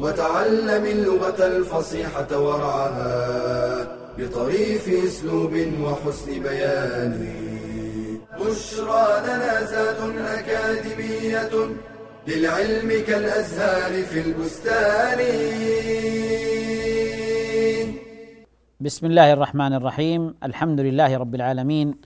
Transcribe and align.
وتعلم 0.00 0.84
اللغة 0.84 1.46
الفصيحة 1.46 2.38
ورعاها 2.38 3.96
بطريف 4.18 4.88
أسلوب 4.88 5.52
وحسن 5.82 6.42
بيان. 6.42 7.46
بشرى 8.40 9.22
لنا 9.26 9.64
زاد 9.64 10.16
أكاديمية 10.18 11.76
للعلم 12.26 13.04
كالأزهار 13.06 14.02
في 14.02 14.20
البستان. 14.20 15.18
بسم 18.80 19.06
الله 19.06 19.32
الرحمن 19.32 19.72
الرحيم. 19.72 20.34
الحمد 20.42 20.80
لله 20.80 21.16
رب 21.16 21.34
العالمين. 21.34 22.00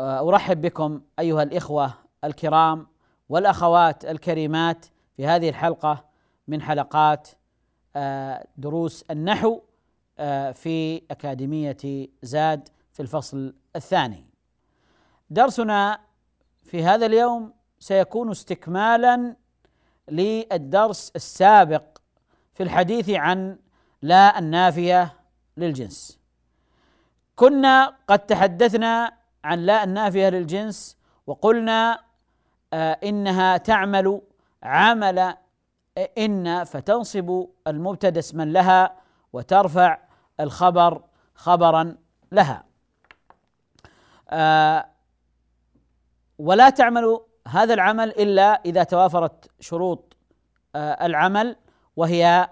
أرحب 0.00 0.60
بكم 0.60 1.00
أيها 1.18 1.42
الإخوة 1.42 1.94
الكرام 2.24 2.86
والأخوات 3.28 4.04
الكريمات 4.04 4.86
في 5.16 5.26
هذه 5.26 5.48
الحلقة 5.48 6.04
من 6.48 6.62
حلقات 6.62 7.28
دروس 8.56 9.04
النحو 9.10 9.60
آه، 10.18 10.52
في 10.52 11.02
أكاديمية 11.10 12.08
زاد 12.22 12.68
في 12.92 13.00
الفصل 13.00 13.54
الثاني. 13.76 14.26
درسنا 15.30 16.00
في 16.64 16.84
هذا 16.84 17.06
اليوم 17.06 17.52
سيكون 17.78 18.30
استكمالا 18.30 19.36
للدرس 20.08 21.12
السابق 21.16 21.98
في 22.54 22.62
الحديث 22.62 23.10
عن 23.10 23.58
لا 24.02 24.38
النافية 24.38 25.14
للجنس. 25.56 26.18
كنا 27.36 27.96
قد 28.08 28.18
تحدثنا 28.18 29.12
عن 29.44 29.58
لا 29.58 29.84
النافية 29.84 30.28
للجنس 30.28 30.96
وقلنا 31.26 32.00
آه 32.72 32.98
إنها 33.04 33.56
تعمل 33.56 34.20
عمل 34.62 35.34
إن 36.18 36.64
فتنصب 36.64 37.46
المبتدأ 37.66 38.18
اسما 38.18 38.42
لها 38.42 38.96
وترفع 39.32 39.98
الخبر 40.40 41.02
خبرا 41.34 41.96
لها 42.32 42.64
آه 44.30 44.86
ولا 46.38 46.70
تعمل 46.70 47.20
هذا 47.48 47.74
العمل 47.74 48.08
إلا 48.08 48.42
إذا 48.64 48.82
توافرت 48.82 49.50
شروط 49.60 50.16
آه 50.76 51.06
العمل 51.06 51.56
وهي 51.96 52.48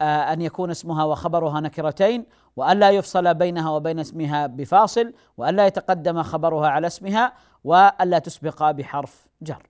آه 0.00 0.32
أن 0.32 0.40
يكون 0.42 0.70
اسمها 0.70 1.04
وخبرها 1.04 1.60
نكرتين 1.60 2.26
والا 2.56 2.90
يفصل 2.90 3.34
بينها 3.34 3.70
وبين 3.70 3.98
اسمها 3.98 4.46
بفاصل 4.46 5.12
والا 5.36 5.66
يتقدم 5.66 6.22
خبرها 6.22 6.68
على 6.68 6.86
اسمها 6.86 7.32
والا 7.64 8.18
تسبق 8.18 8.70
بحرف 8.70 9.28
جر. 9.42 9.62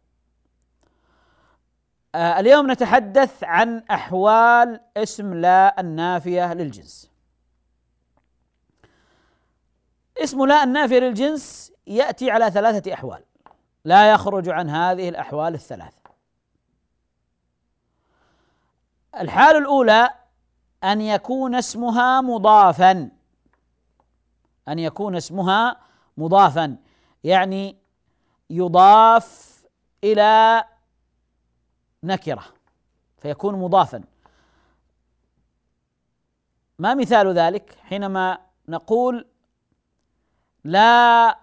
آه 2.18 2.40
اليوم 2.40 2.70
نتحدث 2.70 3.44
عن 3.44 3.82
أحوال 3.90 4.80
اسم 4.96 5.34
لا 5.34 5.80
النافية 5.80 6.54
للجنس. 6.54 7.10
اسم 10.22 10.46
لا 10.46 10.62
النافية 10.62 10.98
للجنس 10.98 11.72
يأتي 11.86 12.30
على 12.30 12.50
ثلاثة 12.50 12.94
أحوال 12.94 13.24
لا 13.84 14.12
يخرج 14.12 14.48
عن 14.48 14.70
هذه 14.70 15.08
الأحوال 15.08 15.54
الثلاثة. 15.54 15.98
الحال 19.20 19.56
الأولى 19.56 20.10
أن 20.84 21.00
يكون 21.00 21.54
اسمها 21.54 22.20
مضافا 22.20 23.10
أن 24.68 24.78
يكون 24.78 25.16
اسمها 25.16 25.76
مضافا 26.16 26.76
يعني 27.24 27.76
يضاف 28.50 29.58
إلى 30.04 30.64
نكرة 32.04 32.44
فيكون 33.18 33.54
مضافا. 33.54 34.04
ما 36.78 36.94
مثال 36.94 37.38
ذلك 37.38 37.78
حينما 37.82 38.38
نقول 38.68 39.26
لا 40.64 41.38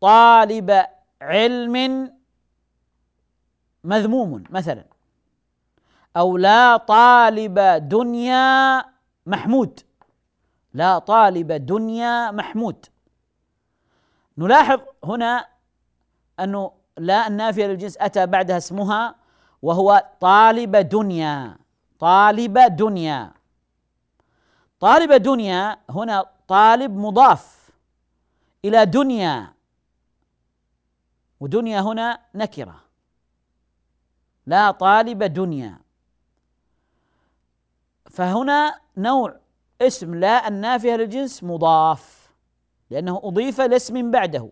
طالب 0.00 0.86
علم 1.22 2.14
مذموم 3.84 4.44
مثلا 4.50 4.84
أو 6.16 6.36
لا 6.36 6.76
طالب 6.76 7.58
دنيا 7.88 8.84
محمود. 9.26 9.80
لا 10.72 10.98
طالب 10.98 11.52
دنيا 11.52 12.30
محمود. 12.30 12.86
نلاحظ 14.38 14.80
هنا 15.04 15.48
أنه 16.40 16.72
لا 16.98 17.26
النافية 17.26 17.66
للجنس 17.66 17.96
أتى 17.98 18.26
بعدها 18.26 18.56
اسمها 18.56 19.19
وهو 19.62 20.10
طالب 20.20 20.76
دنيا 20.76 21.60
طالب 21.98 22.58
دنيا. 22.58 23.32
طالب 24.80 25.12
دنيا 25.12 25.78
هنا 25.90 26.24
طالب 26.48 26.96
مضاف 26.96 27.70
إلى 28.64 28.86
دنيا. 28.86 29.54
ودنيا 31.40 31.80
هنا 31.80 32.20
نكرة. 32.34 32.80
لا 34.46 34.70
طالب 34.70 35.22
دنيا. 35.22 35.78
فهنا 38.10 38.80
نوع 38.96 39.40
اسم 39.82 40.14
لا 40.14 40.48
النافيه 40.48 40.96
للجنس 40.96 41.44
مضاف 41.44 42.30
لأنه 42.90 43.20
أضيف 43.24 43.60
لاسم 43.60 44.10
بعده. 44.10 44.50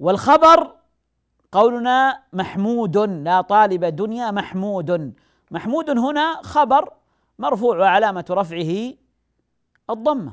والخبر 0.00 0.76
قولنا 1.52 2.22
محمود 2.32 2.96
لا 2.98 3.40
طالب 3.40 3.84
دنيا 3.84 4.30
محمود. 4.30 5.14
محمود 5.50 5.90
هنا 5.90 6.42
خبر 6.42 6.92
مرفوع 7.38 7.76
وعلامة 7.78 8.24
رفعه 8.30 8.94
الضمة. 9.90 10.32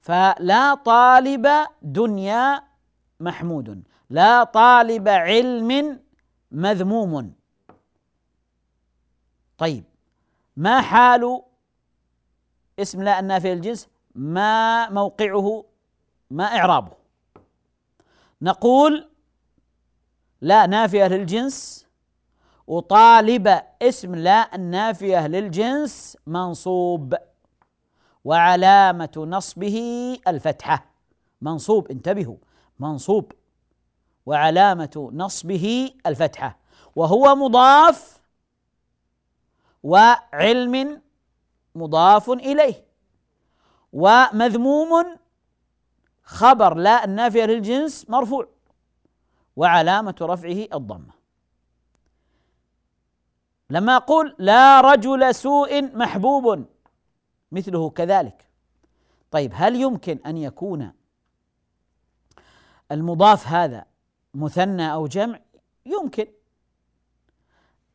فلا 0.00 0.74
طالب 0.74 1.48
دنيا 1.82 2.62
محمود 3.20 3.82
لا 4.10 4.44
طالب 4.44 5.08
علم 5.08 6.00
مذموم. 6.52 7.34
طيب 9.58 9.84
ما 10.56 10.80
حال 10.80 11.42
اسم 12.78 13.02
لا 13.02 13.18
النافية 13.20 13.54
للجنس؟ 13.54 13.88
ما 14.14 14.90
موقعه؟ 14.90 15.64
ما 16.30 16.44
إعرابه؟ 16.44 17.03
نقول 18.42 19.10
لا 20.40 20.66
نافية 20.66 21.06
للجنس 21.06 21.86
وطالب 22.66 23.62
اسم 23.82 24.14
لا 24.14 24.54
النافية 24.54 25.26
للجنس 25.26 26.16
منصوب 26.26 27.14
وعلامة 28.24 29.12
نصبه 29.16 29.78
الفتحة. 30.28 30.86
منصوب 31.40 31.90
انتبهوا 31.90 32.36
منصوب 32.78 33.32
وعلامة 34.26 35.10
نصبه 35.12 35.90
الفتحة. 36.06 36.58
وهو 36.96 37.34
مضاف 37.34 38.20
وعلم 39.82 41.02
مضاف 41.74 42.30
إليه 42.30 42.84
ومذموم 43.92 45.18
خبر 46.24 46.74
لا 46.74 47.04
النافيه 47.04 47.44
للجنس 47.44 48.10
مرفوع 48.10 48.48
وعلامة 49.56 50.14
رفعه 50.20 50.66
الضمة. 50.74 51.14
لما 53.70 53.96
أقول 53.96 54.36
لا 54.38 54.80
رجل 54.80 55.34
سوء 55.34 55.96
محبوب 55.96 56.66
مثله 57.52 57.90
كذلك. 57.90 58.48
طيب 59.30 59.52
هل 59.54 59.76
يمكن 59.76 60.18
أن 60.26 60.36
يكون 60.36 60.92
المضاف 62.92 63.46
هذا 63.46 63.84
مثنى 64.34 64.92
أو 64.92 65.06
جمع؟ 65.06 65.40
يمكن. 65.86 66.26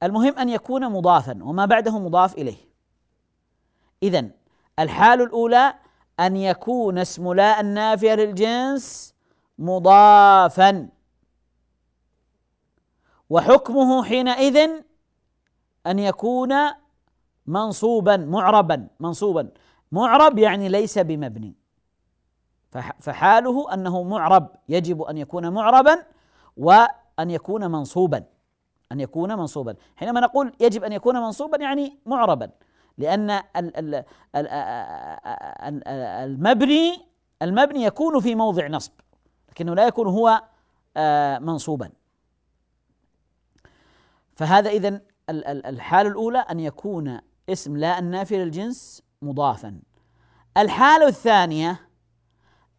المهم 0.03 0.37
أن 0.37 0.49
يكون 0.49 0.91
مضافا 0.91 1.39
وما 1.43 1.65
بعده 1.65 1.99
مضاف 1.99 2.33
إليه. 2.33 2.69
اذا 4.03 4.29
الحال 4.79 5.21
الأولى 5.21 5.73
أن 6.19 6.38
يكون 6.38 6.98
اسم 6.98 7.33
لا 7.33 7.60
النافية 7.60 8.13
للجنس 8.13 9.13
مضافا. 9.60 10.89
وحكمه 13.30 14.04
حينئذ 14.04 14.69
أن 15.88 16.00
يكون 16.00 16.56
منصوبا 17.48 18.18
معربا 18.18 18.88
منصوبا. 19.00 19.50
معرب 19.92 20.38
يعني 20.38 20.69
ليس 20.69 21.00
بمبني. 21.00 21.56
فحاله 23.00 23.74
أنه 23.74 24.04
معرب 24.04 24.56
يجب 24.69 25.01
أن 25.01 25.18
يكون 25.18 25.50
معربا 25.50 26.06
وأن 26.57 27.30
يكون 27.30 27.71
منصوبا. 27.71 28.24
أن 28.92 29.00
يكون 29.00 29.38
منصوبا. 29.38 29.75
حينما 29.95 30.19
نقول 30.19 30.54
يجب 30.60 30.83
أن 30.83 30.94
يكون 30.94 31.16
منصوبا 31.16 31.57
يعني 31.57 32.00
معربا. 32.06 32.50
لأن 32.99 33.41
المبني 36.23 37.05
المبني 37.41 37.83
يكون 37.83 38.19
في 38.19 38.35
موضع 38.35 38.67
نصب 38.67 38.91
لكنه 39.49 39.75
لا 39.75 39.87
يكون 39.87 40.07
هو 40.07 40.43
آه، 40.97 41.39
منصوبا. 41.39 41.91
فهذا 44.35 44.69
اذا 44.69 45.01
الحالة 45.29 46.09
الأولى 46.09 46.39
أن 46.39 46.59
يكون 46.59 47.19
اسم 47.49 47.77
لا 47.77 47.99
النافي 47.99 48.37
للجنس 48.37 49.03
مضافا. 49.21 49.79
الحالة 50.57 51.07
الثانية 51.07 51.89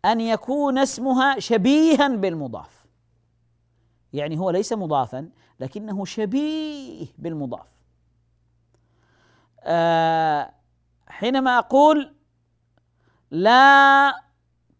أن 0.04 0.20
يكون 0.20 0.78
اسمها 0.78 1.38
شبيها 1.38 2.08
بالمضاف. 2.08 2.86
يعني 4.12 4.38
هو 4.38 4.50
ليس 4.50 4.72
مضافا 4.72 5.30
لكنه 5.60 6.04
شبيه 6.04 7.06
بالمضاف. 7.18 7.79
حينما 11.08 11.58
أقول 11.58 12.14
لا 13.30 14.14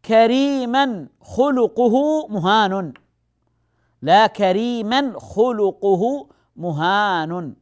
كريما 0.05 1.09
خلقه 1.21 2.27
مهان 2.29 2.95
لا 4.03 4.27
كريما 4.27 5.19
خلقه 5.19 6.29
مهان. 6.57 7.55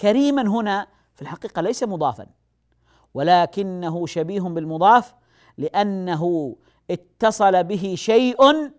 كريما 0.00 0.42
هنا 0.42 0.86
في 1.14 1.22
الحقيقة 1.22 1.62
ليس 1.62 1.82
مضافا 1.82 2.26
ولكنه 3.14 4.06
شبيه 4.06 4.40
بالمضاف 4.40 5.14
لأنه 5.58 6.56
اتصل 6.90 7.64
به 7.64 7.94
شيء 7.96 8.70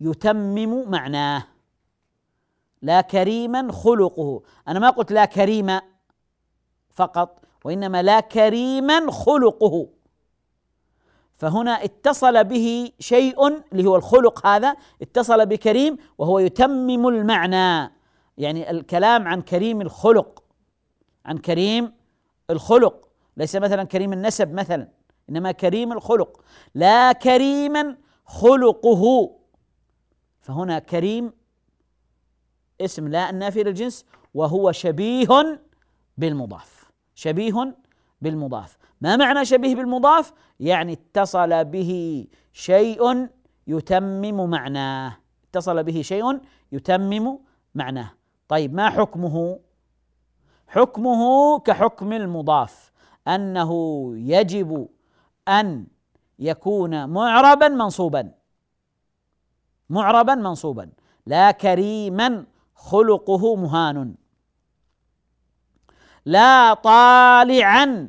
يتمم 0.00 0.90
معناه. 0.90 1.44
لا 2.82 3.00
كريما 3.00 3.72
خلقه. 3.72 4.42
أنا 4.68 4.78
ما 4.78 4.90
قلت 4.90 5.12
لا 5.12 5.24
كريم 5.24 5.80
فقط 6.96 7.38
وإنما 7.64 8.02
لا 8.02 8.20
كريما 8.20 9.10
خلقه. 9.10 9.88
فهنا 11.34 11.84
اتصل 11.84 12.44
به 12.44 12.92
شيء 12.98 13.46
اللي 13.72 13.88
هو 13.88 13.96
الخلق 13.96 14.46
هذا 14.46 14.76
اتصل 15.02 15.46
بكريم 15.46 15.96
وهو 16.18 16.38
يتمم 16.38 17.08
المعنى. 17.08 17.92
يعني 18.38 18.70
الكلام 18.70 19.28
عن 19.28 19.42
كريم 19.42 19.80
الخلق 19.80 20.42
عن 21.24 21.38
كريم 21.38 21.92
الخلق. 22.50 23.08
ليس 23.36 23.56
مثلا 23.56 23.84
كريم 23.84 24.12
النسب 24.12 24.52
مثلا 24.52 24.88
إنما 25.30 25.52
كريم 25.52 25.92
الخلق. 25.92 26.40
لا 26.74 27.12
كريما 27.12 27.96
خلقه. 28.24 29.30
فهنا 30.40 30.78
كريم 30.78 31.32
اسم 32.80 33.08
لا 33.08 33.30
النافي 33.30 33.62
للجنس 33.62 34.04
وهو 34.34 34.72
شبيه 34.72 35.60
بالمضاف. 36.18 36.85
شبيه 37.16 37.74
بالمضاف. 38.22 38.76
ما 39.00 39.16
معنى 39.16 39.44
شبيه 39.44 39.74
بالمضاف؟ 39.74 40.32
يعني 40.60 40.92
اتصل 40.92 41.64
به 41.64 42.26
شيء 42.52 43.28
يتمم 43.66 44.50
معناه. 44.50 45.16
اتصل 45.48 45.82
به 45.82 46.02
شيء 46.02 46.40
يتمم 46.72 47.38
معناه. 47.74 48.10
طيب 48.48 48.74
ما 48.74 48.90
حكمه؟ 48.90 49.58
حكمه 50.68 51.58
كحكم 51.58 52.12
المضاف. 52.12 52.92
أنه 53.28 53.70
يجب 54.16 54.88
أن 55.48 55.86
يكون 56.38 57.08
معربا 57.08 57.68
منصوبا. 57.68 58.32
معربا 59.90 60.34
منصوبا. 60.34 60.90
لا 61.26 61.50
كريما 61.50 62.44
خلقه 62.74 63.56
مهان. 63.56 64.14
لا 66.26 66.74
طالعا 66.74 68.08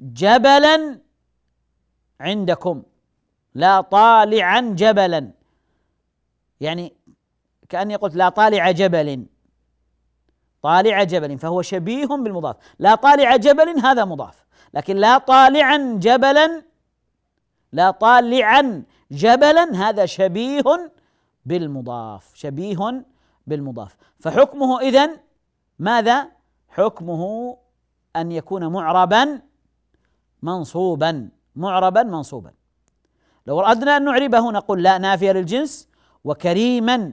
جبلا 0.00 1.00
عندكم. 2.20 2.82
لا 3.54 3.80
طالعا 3.80 4.60
جبلا. 4.60 5.30
يعني 6.60 6.92
كأني 7.68 7.96
قلت 7.96 8.16
لا 8.16 8.28
طالع 8.28 8.70
جبل 8.70 9.26
طالع 10.62 11.02
جبل 11.02 11.38
فهو 11.38 11.62
شبيه 11.62 12.06
بالمضاف. 12.06 12.56
لا 12.78 12.94
طالع 12.94 13.36
جبل 13.36 13.68
هذا 13.68 14.04
مضاف. 14.04 14.46
لكن 14.74 14.96
لا 14.96 15.18
طالعا 15.18 15.98
جبلا 16.00 16.62
لا 17.72 17.90
طالعا 17.90 18.82
جبلا 19.10 19.74
هذا 19.74 20.06
شبيه 20.06 20.92
بالمضاف. 21.46 22.30
شبيه 22.34 23.04
بالمضاف. 23.46 23.96
فحكمه 24.20 24.80
إذن 24.80 25.18
ماذا؟ 25.78 26.35
حكمه 26.76 27.56
أن 28.16 28.32
يكون 28.32 28.66
معربا 28.66 29.40
منصوبا 30.42 31.28
معربا 31.56 32.02
منصوبا. 32.02 32.52
لو 33.46 33.60
أردنا 33.60 33.96
أن 33.96 34.04
نعربه 34.04 34.50
نقول 34.50 34.82
لا 34.82 34.98
نافية 34.98 35.32
للجنس 35.32 35.88
وكريما 36.24 37.12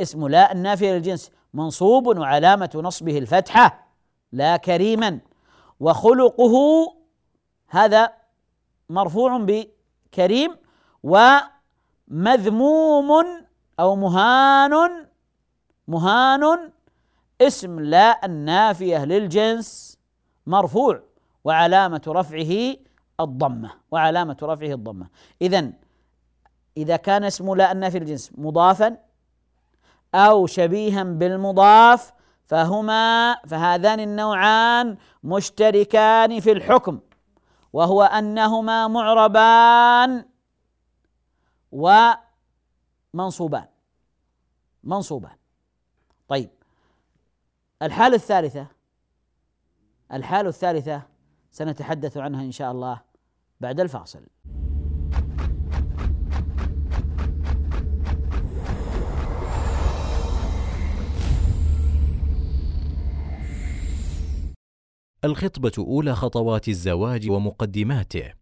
اسم 0.00 0.28
لا 0.28 0.52
النافيه 0.52 0.92
للجنس 0.92 1.30
منصوب 1.54 2.06
وعلامة 2.06 2.70
نصبه 2.74 3.18
الفتحة 3.18 3.86
لا 4.32 4.56
كريما. 4.56 5.20
وخلقه 5.80 6.54
هذا 7.68 8.12
مرفوع 8.88 9.38
بكريم 9.38 10.56
ومذموم 12.08 13.10
أو 13.80 13.96
مهان 13.96 15.06
مهان 15.88 16.72
اسم 17.46 17.80
لا 17.80 18.26
النافية 18.26 19.04
للجنس 19.04 19.98
مرفوع 20.46 21.02
وعلامة 21.44 22.02
رفعه 22.08 22.76
الضمة 23.20 23.70
وعلامة 23.90 24.36
رفعه 24.42 24.72
الضمة. 24.74 25.06
إذا 25.42 25.72
إذا 26.76 26.96
كان 26.96 27.24
اسم 27.24 27.54
لا 27.54 27.72
النافية 27.72 27.98
للجنس 27.98 28.30
مضافا 28.38 28.96
أو 30.14 30.46
شبيها 30.46 31.02
بالمضاف 31.02 32.12
فهما 32.44 33.36
فهذان 33.46 34.00
النوعان 34.00 34.96
مشتركان 35.24 36.40
في 36.40 36.52
الحكم 36.52 37.00
وهو 37.72 38.02
أنهما 38.02 38.88
معربان 38.88 40.24
ومنصوبان 41.72 43.66
منصوبان. 44.84 45.36
طيب. 46.28 46.50
الحالة 47.82 48.16
الثالثة 48.16 48.66
الحالة 50.12 50.48
الثالثة 50.48 51.02
سنتحدث 51.50 52.16
عنها 52.16 52.42
إن 52.42 52.52
شاء 52.52 52.72
الله 52.72 53.00
بعد 53.60 53.80
الفاصل. 53.80 54.26
الخطبة 65.24 65.72
أولى 65.78 66.14
خطوات 66.14 66.68
الزواج 66.68 67.30
ومقدماته، 67.30 68.32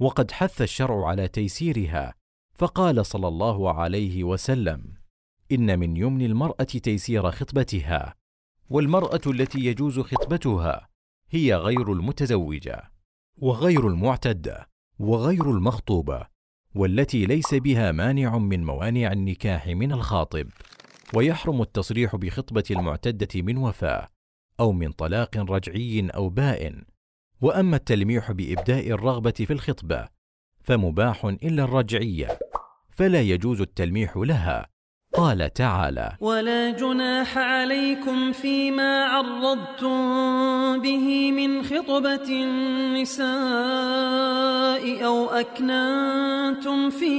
وقد 0.00 0.30
حث 0.30 0.62
الشرع 0.62 1.08
على 1.08 1.28
تيسيرها، 1.28 2.14
فقال 2.54 3.06
صلى 3.06 3.28
الله 3.28 3.72
عليه 3.74 4.24
وسلم: 4.24 4.94
إن 5.52 5.78
من 5.78 5.96
يمن 5.96 6.24
المرأة 6.24 6.64
تيسير 6.64 7.30
خطبتها، 7.30 8.17
والمرأة 8.70 9.20
التي 9.26 9.58
يجوز 9.58 10.00
خطبتها 10.00 10.88
هي 11.30 11.54
غير 11.54 11.92
المتزوجة، 11.92 12.90
وغير 13.36 13.88
المعتدة، 13.88 14.68
وغير 14.98 15.50
المخطوبة، 15.50 16.26
والتي 16.74 17.26
ليس 17.26 17.54
بها 17.54 17.92
مانع 17.92 18.38
من 18.38 18.64
موانع 18.64 19.12
النكاح 19.12 19.66
من 19.66 19.92
الخاطب، 19.92 20.48
ويحرم 21.14 21.62
التصريح 21.62 22.16
بخطبة 22.16 22.64
المعتدة 22.70 23.42
من 23.42 23.56
وفاة، 23.56 24.08
أو 24.60 24.72
من 24.72 24.92
طلاق 24.92 25.36
رجعي 25.36 26.08
أو 26.08 26.28
بائن 26.28 26.84
وأما 27.40 27.76
التلميح 27.76 28.32
بإبداء 28.32 28.90
الرغبة 28.90 29.30
في 29.30 29.52
الخطبة 29.52 30.08
فمباح 30.60 31.24
إلا 31.24 31.64
الرجعية 31.64 32.38
فلا 32.90 33.20
يجوز 33.20 33.60
التلميح 33.60 34.16
لها. 34.16 34.66
قال 35.14 35.52
تعالى 35.52 36.16
ولا 36.20 36.70
جناح 36.70 37.38
عليكم 37.38 38.32
فيما 38.32 39.04
عرضتم 39.04 39.98
به 40.82 41.32
من 41.32 41.62
خطبة 41.62 42.28
النساء 42.28 43.28
أو 45.06 45.26
أكننتم 45.26 46.90
في 46.90 47.14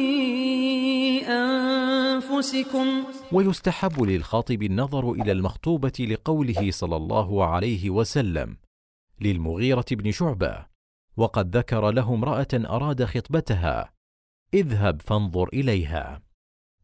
أنفسكم. 1.28 3.04
ويستحب 3.32 4.02
للخاطب 4.02 4.64
النظر 4.64 5.12
إلى 5.12 5.32
المخطوبة 5.32 6.08
لقوله 6.12 6.72
صلى 6.72 6.96
الله 6.96 7.46
عليه 7.46 7.90
وسلم 7.90 8.58
للمغيرة 9.22 9.86
بن 9.92 10.12
شعبة 10.12 10.66
وقد 11.18 11.58
ذكر 11.58 11.92
له 11.92 12.14
امرأة 12.14 12.48
أراد 12.54 13.06
خطبتها 13.06 13.92
اذهب 14.54 15.02
فانظر 15.02 15.50
إليها. 15.54 16.29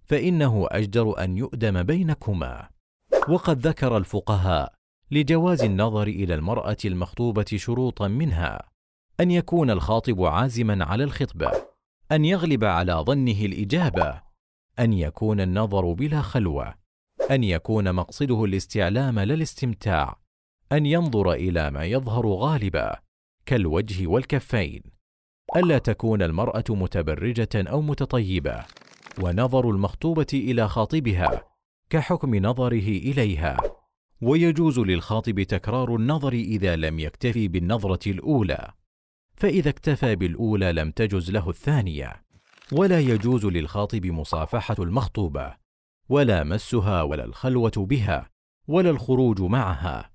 فإنه 0.06 0.68
أجدر 0.72 1.24
أن 1.24 1.38
يؤدم 1.38 1.84
بينكما. 1.84 2.70
وقد 3.30 3.68
ذكر 3.68 3.98
الفقهاء 3.98 4.74
لجواز 5.12 5.64
النظر 5.64 6.08
إلى 6.08 6.34
المرأة 6.34 6.78
المخطوبة 6.86 7.46
شروطا 7.56 8.08
منها 8.08 8.70
أن 9.20 9.32
يكون 9.32 9.70
الخاطب 9.70 10.24
عازما 10.24 10.86
على 10.86 11.04
الخطبة 11.04 11.52
أن 12.12 12.26
يغلب 12.26 12.64
على 12.64 12.94
ظنه 12.94 13.46
الإجابة 13.46 14.22
أن 14.80 14.94
يكون 14.94 15.42
النظر 15.42 15.94
بلا 15.94 16.22
خلوة 16.22 16.76
أن 17.32 17.44
يكون 17.44 17.94
مقصده 17.96 18.44
الاستعلام 18.46 19.20
لا 19.20 19.34
الاستمتاع 19.34 20.20
أن 20.72 20.86
ينظر 20.86 21.34
إلى 21.34 21.72
ما 21.72 21.86
يظهر 21.86 22.28
غالبا 22.28 23.00
كالوجه 23.46 24.08
والكفين. 24.08 24.82
ألا 25.56 25.78
تكون 25.78 26.22
المرأة 26.22 26.64
متبرجة 26.70 27.50
أو 27.56 27.82
متطيبة. 27.82 28.66
ونظر 29.24 29.70
المخطوبة 29.70 30.28
إلى 30.34 30.68
خاطبها 30.68 31.44
كحكم 31.90 32.36
نظره 32.36 32.88
إليها. 32.88 33.58
ويجوز 34.22 34.80
للخاطب 34.80 35.42
تكرار 35.44 35.96
النظر 35.96 36.34
إذا 36.34 36.76
لم 36.76 37.00
يكتفي 37.00 37.48
بالنظرة 37.48 38.12
الأولى. 38.12 38.72
فإذا 39.38 39.70
اكتفى 39.70 40.16
بالأولى 40.16 40.72
لم 40.72 40.92
تجز 40.92 41.32
له 41.32 41.50
الثانية. 41.50 42.26
ولا 42.72 43.00
يجوز 43.00 43.46
للخاطب 43.46 44.06
مصافحة 44.06 44.76
المخطوبة. 44.80 45.56
ولا 46.10 46.44
مسها 46.44 47.02
ولا 47.02 47.26
الخلوة 47.26 47.72
بها 47.78 48.30
ولا 48.68 48.90
الخروج 48.90 49.42
معها. 49.42 50.12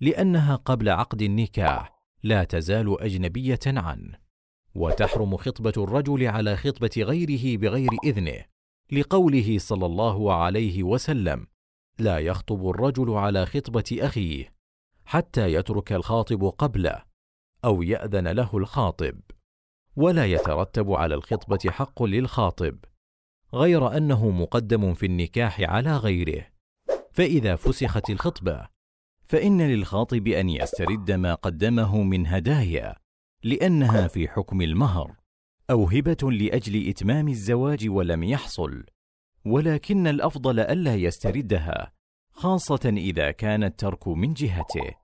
لأنها 0.00 0.56
قبل 0.56 0.88
عقد 0.88 1.22
النكاح 1.22 1.94
لا 2.22 2.44
تزال 2.44 3.00
أجنبية 3.00 3.60
عنه. 3.66 4.23
وتحرم 4.74 5.36
خطبة 5.36 5.72
الرجل 5.76 6.26
على 6.26 6.56
خطبة 6.56 6.90
غيره 6.98 7.58
بغير 7.58 7.90
إذنه 8.04 8.44
لقوله 8.92 9.58
صلى 9.58 9.86
الله 9.86 10.34
عليه 10.34 10.82
وسلم 10.82 11.46
لا 11.98 12.18
يخطب 12.18 12.68
الرجل 12.70 13.10
على 13.10 13.46
خطبة 13.46 13.98
أخيه 14.00 14.54
حتى 15.04 15.52
يترك 15.52 15.92
الخاطب 15.92 16.44
قبله 16.44 17.02
أو 17.64 17.82
يأذن 17.82 18.28
له 18.28 18.56
الخاطب 18.56 19.20
ولا 19.96 20.26
يترتب 20.26 20.92
على 20.92 21.14
الخطبة 21.14 21.70
حق 21.70 22.02
للخاطب 22.02 22.78
غير 23.54 23.96
أنه 23.96 24.30
مقدم 24.30 24.94
في 24.94 25.06
النكاح 25.06 25.60
على 25.60 25.96
غيره. 25.96 26.46
فإذا 27.12 27.56
فسخت 27.56 28.10
الخطبة 28.10 28.68
فإن 29.26 29.62
للخاطب 29.62 30.28
أن 30.28 30.48
يسترد 30.48 31.10
ما 31.10 31.34
قدمه 31.34 32.02
من 32.02 32.26
هدايا 32.26 33.03
لأنها 33.44 34.08
في 34.08 34.28
حكم 34.28 34.62
المهر 34.62 35.16
أو 35.70 35.84
هبة 35.84 36.30
لأجل 36.30 36.88
إتمام 36.88 37.28
الزواج 37.28 37.88
ولم 37.88 38.22
يحصل 38.22 38.84
ولكن 39.44 40.06
الأفضل 40.06 40.60
ألا 40.60 40.94
يستردها 40.94 41.92
خاصة 42.30 42.94
إذا 42.96 43.30
كان 43.30 43.64
الترك 43.64 44.08
من 44.08 44.34
جهته 44.34 44.94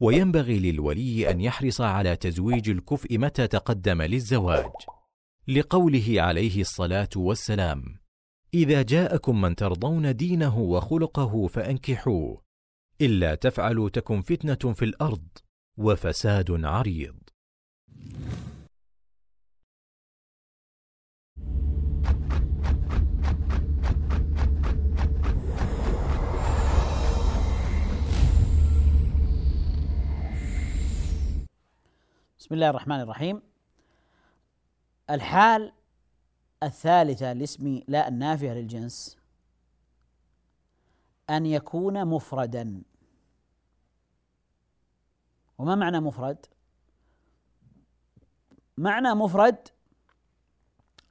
وينبغي 0.00 0.58
للولي 0.58 1.30
أن 1.30 1.40
يحرص 1.40 1.80
على 1.80 2.16
تزويج 2.16 2.70
الكفء 2.70 3.18
متى 3.18 3.46
تقدم 3.46 4.02
للزواج. 4.02 4.72
لقوله 5.48 6.14
عليه 6.18 6.60
الصلاة 6.60 7.08
والسلام 7.16 7.84
إذا 8.54 8.82
جاءكم 8.82 9.40
من 9.40 9.56
ترضون 9.56 10.16
دينه 10.16 10.58
وخلقه 10.58 11.46
فأنكحوه 11.46 12.42
إلا 13.00 13.34
تفعلوا 13.34 13.88
تكن 13.88 14.20
فتنة 14.20 14.72
في 14.72 14.84
الأرض 14.84 15.28
وفساد 15.78 16.64
عريض. 16.64 17.25
بسم 32.46 32.54
الله 32.54 32.70
الرحمن 32.70 33.00
الرحيم. 33.00 33.42
الحال 35.10 35.72
الثالثة 36.62 37.32
لاسم 37.32 37.80
لا 37.88 38.08
النافية 38.08 38.52
للجنس. 38.52 39.18
أن 41.30 41.46
يكون 41.46 42.04
مفردا. 42.04 42.82
وما 45.58 45.74
معنى 45.74 46.00
مفرد؟ 46.00 46.46
معنى 48.78 49.14
مفرد 49.14 49.68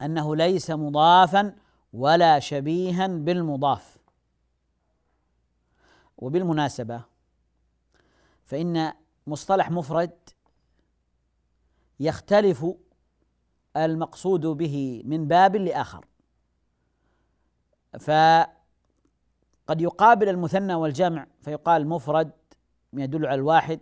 أنه 0.01 0.35
ليس 0.35 0.71
مضافا 0.71 1.55
ولا 1.93 2.39
شبيها 2.39 3.07
بالمضاف. 3.07 3.97
وبالمناسبة 6.17 7.03
فإن 8.45 8.93
مصطلح 9.27 9.71
مفرد 9.71 10.29
يختلف 11.99 12.65
المقصود 13.77 14.45
به 14.45 15.03
من 15.05 15.27
باب 15.27 15.55
لآخر. 15.55 16.05
فقد 17.99 19.81
يقابل 19.81 20.29
المثنى 20.29 20.73
والجمع 20.75 21.27
فيقال 21.41 21.87
مفرد 21.87 22.31
يدل 22.93 23.25
على 23.25 23.35
الواحد 23.35 23.79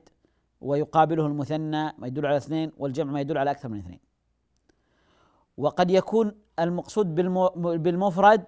ويقابله 0.63 1.25
المثنى 1.25 1.93
ما 1.97 2.07
يدل 2.07 2.25
على 2.25 2.37
اثنين 2.37 2.71
والجمع 2.77 3.11
ما 3.11 3.21
يدل 3.21 3.37
على 3.37 3.51
أكثر 3.51 3.69
من 3.69 3.79
اثنين. 3.79 3.99
وقد 5.57 5.91
يكون 5.91 6.35
المقصود 6.59 7.15
بالمفرد 7.55 8.45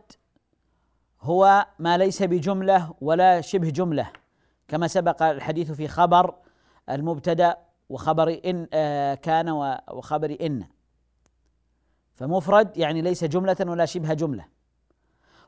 هو 1.22 1.66
ما 1.80 1.98
ليس 1.98 2.24
بجملة 2.24 2.94
ولا 3.02 3.42
شبه 3.42 3.70
جملة 3.70 4.12
كما 4.68 4.88
سبق 4.88 5.24
الحديث 5.24 5.72
في 5.72 5.88
خبر 5.88 6.36
المبتدأ 6.90 7.58
وخبر 7.90 8.42
إن 8.46 8.68
آه، 8.74 9.16
كان 9.16 9.50
وخبر 9.92 10.38
إن. 10.42 10.64
فمفرد 12.14 12.78
يعني 12.78 13.02
ليس 13.02 13.24
جملة 13.24 13.56
ولا 13.60 13.86
شبه 13.86 14.14
جملة. 14.14 14.46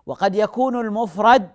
وقد 0.05 0.36
يكون 0.36 0.75
المفرد 0.79 1.50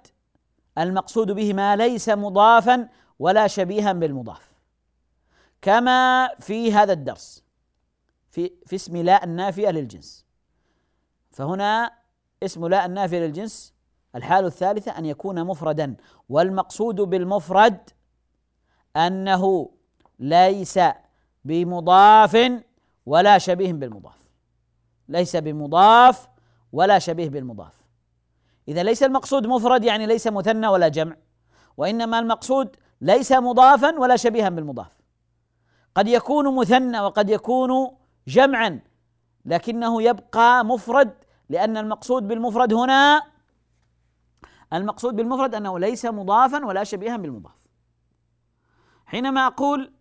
المقصود 0.78 1.30
به 1.30 1.52
ما 1.52 1.76
ليس 1.76 2.08
مضافا 2.08 2.88
ولا 3.18 3.46
شبيها 3.46 3.92
بالمضاف. 3.92 4.51
كما 5.62 6.28
في 6.40 6.72
هذا 6.72 6.92
الدرس 6.92 7.44
في 8.30 8.52
في 8.66 8.76
اسم 8.76 8.96
لا 8.96 9.24
النافية 9.24 9.68
للجنس. 9.68 10.26
فهنا 11.30 11.92
اسم 12.42 12.66
لا 12.66 12.86
النافية 12.86 13.18
للجنس 13.18 13.74
الحال 14.14 14.44
الثالثة 14.44 14.98
أن 14.98 15.06
يكون 15.06 15.44
مفردا 15.44 15.96
والمقصود 16.28 17.00
بالمفرد 17.00 17.90
أنه 18.96 19.70
ليس 20.18 20.78
بمضاف 21.44 22.62
ولا 23.06 23.38
شبيه 23.38 23.72
بالمضاف. 23.72 24.28
ليس 25.08 25.36
بمضاف 25.36 26.28
ولا 26.72 26.98
شبيه 26.98 27.28
بالمضاف. 27.28 27.82
إذا 28.68 28.82
ليس 28.82 29.02
المقصود 29.02 29.46
مفرد 29.46 29.84
يعني 29.84 30.06
ليس 30.06 30.26
مثنى 30.26 30.68
ولا 30.68 30.88
جمع 30.88 31.16
وإنما 31.76 32.18
المقصود 32.18 32.76
ليس 33.00 33.32
مضافا 33.32 33.98
ولا 33.98 34.16
شبيها 34.16 34.48
بالمضاف. 34.48 35.01
قد 35.94 36.08
يكون 36.08 36.56
مثنى 36.56 37.00
وقد 37.00 37.30
يكون 37.30 37.96
جمعا 38.28 38.80
لكنه 39.44 40.02
يبقى 40.02 40.64
مفرد 40.64 41.14
لأن 41.48 41.76
المقصود 41.76 42.28
بالمفرد 42.28 42.74
هنا 42.74 43.22
المقصود 44.72 45.16
بالمفرد 45.16 45.54
أنه 45.54 45.78
ليس 45.78 46.06
مضافا 46.06 46.64
ولا 46.64 46.84
شبيها 46.84 47.16
بالمضاف. 47.16 47.52
حينما 49.06 49.46
أقول 49.46 49.92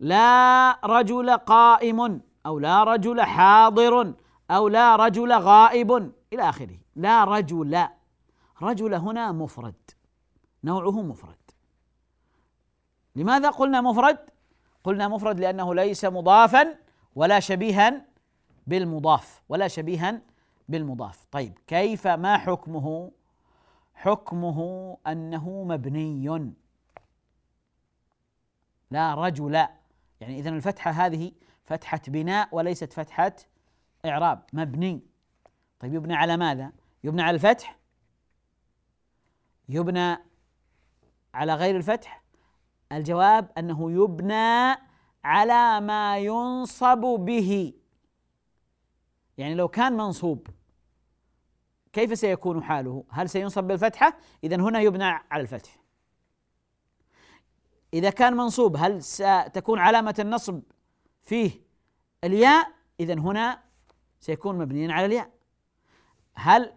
لا 0.00 0.78
رجل 0.84 1.30
قائم 1.30 2.20
أو 2.46 2.58
لا 2.58 2.84
رجل 2.84 3.22
حاضر 3.22 4.14
أو 4.50 4.68
لا 4.68 4.96
رجل 4.96 5.32
غائب 5.32 6.12
إلى 6.32 6.48
آخره. 6.48 6.78
لا 6.96 7.24
رجل 7.24 7.86
رجل 8.62 8.94
هنا 8.94 9.32
مفرد 9.32 9.90
نوعه 10.64 11.02
مفرد. 11.02 11.36
لماذا 13.16 13.50
قلنا 13.50 13.80
مفرد؟ 13.80 14.18
قلنا 14.86 15.08
مفرد 15.08 15.40
لأنه 15.40 15.74
ليس 15.74 16.04
مضافا 16.04 16.78
ولا 17.14 17.40
شبيها 17.40 18.04
بالمضاف 18.66 19.42
ولا 19.48 19.68
شبيها 19.68 20.20
بالمضاف. 20.68 21.26
طيب 21.30 21.58
كيف 21.66 22.06
ما 22.06 22.38
حكمه؟ 22.38 23.12
حكمه 23.94 24.98
أنه 25.06 25.64
مبني. 25.64 26.52
لا 28.90 29.14
رجل 29.14 29.54
يعني 30.20 30.38
إذا 30.38 30.50
الفتحة 30.50 30.90
هذه 30.90 31.32
فتحة 31.64 32.00
بناء 32.08 32.48
وليست 32.52 32.92
فتحة 32.92 33.36
إعراب 34.04 34.42
مبني. 34.52 35.00
طيب 35.80 35.94
يبنى 35.94 36.14
على 36.14 36.36
ماذا؟ 36.36 36.72
يبنى 37.04 37.22
على 37.22 37.34
الفتح؟ 37.34 37.78
يبنى 39.68 40.16
على 41.34 41.54
غير 41.54 41.76
الفتح؟ 41.76 42.22
الجواب 42.92 43.50
أنه 43.58 43.92
يبنى 43.92 44.76
على 45.24 45.80
ما 45.80 46.18
ينصب 46.18 47.00
به 47.00 47.72
يعني 49.38 49.54
لو 49.54 49.68
كان 49.68 49.92
منصوب 49.92 50.46
كيف 51.92 52.18
سيكون 52.18 52.62
حاله؟ 52.62 53.04
هل 53.10 53.28
سينصب 53.28 53.64
بالفتحة؟ 53.64 54.16
إذا 54.44 54.56
هنا 54.56 54.80
يبنى 54.80 55.04
على 55.04 55.40
الفتح. 55.42 55.76
إذا 57.94 58.10
كان 58.10 58.36
منصوب 58.36 58.76
هل 58.76 59.02
ستكون 59.02 59.78
علامة 59.78 60.14
النصب 60.18 60.62
فيه 61.22 61.50
الياء؟ 62.24 62.72
إذا 63.00 63.14
هنا 63.14 63.62
سيكون 64.20 64.58
مبنيا 64.58 64.92
على 64.92 65.06
الياء. 65.06 65.30
هل 66.34 66.72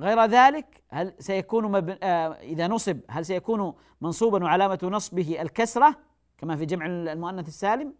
غير 0.00 0.24
ذلك 0.24 0.82
هل 0.88 1.14
سيكون 1.18 1.72
مبن... 1.72 1.98
آه 2.02 2.32
إذا 2.32 2.68
نصب 2.68 3.00
هل 3.08 3.26
سيكون 3.26 3.74
منصوبا 4.00 4.44
وعلامة 4.44 4.78
نصبه 4.82 5.42
الكسرة 5.42 5.96
كما 6.38 6.56
في 6.56 6.66
جمع 6.66 6.86
المؤنث 6.86 7.48
السالم؟ 7.48 7.94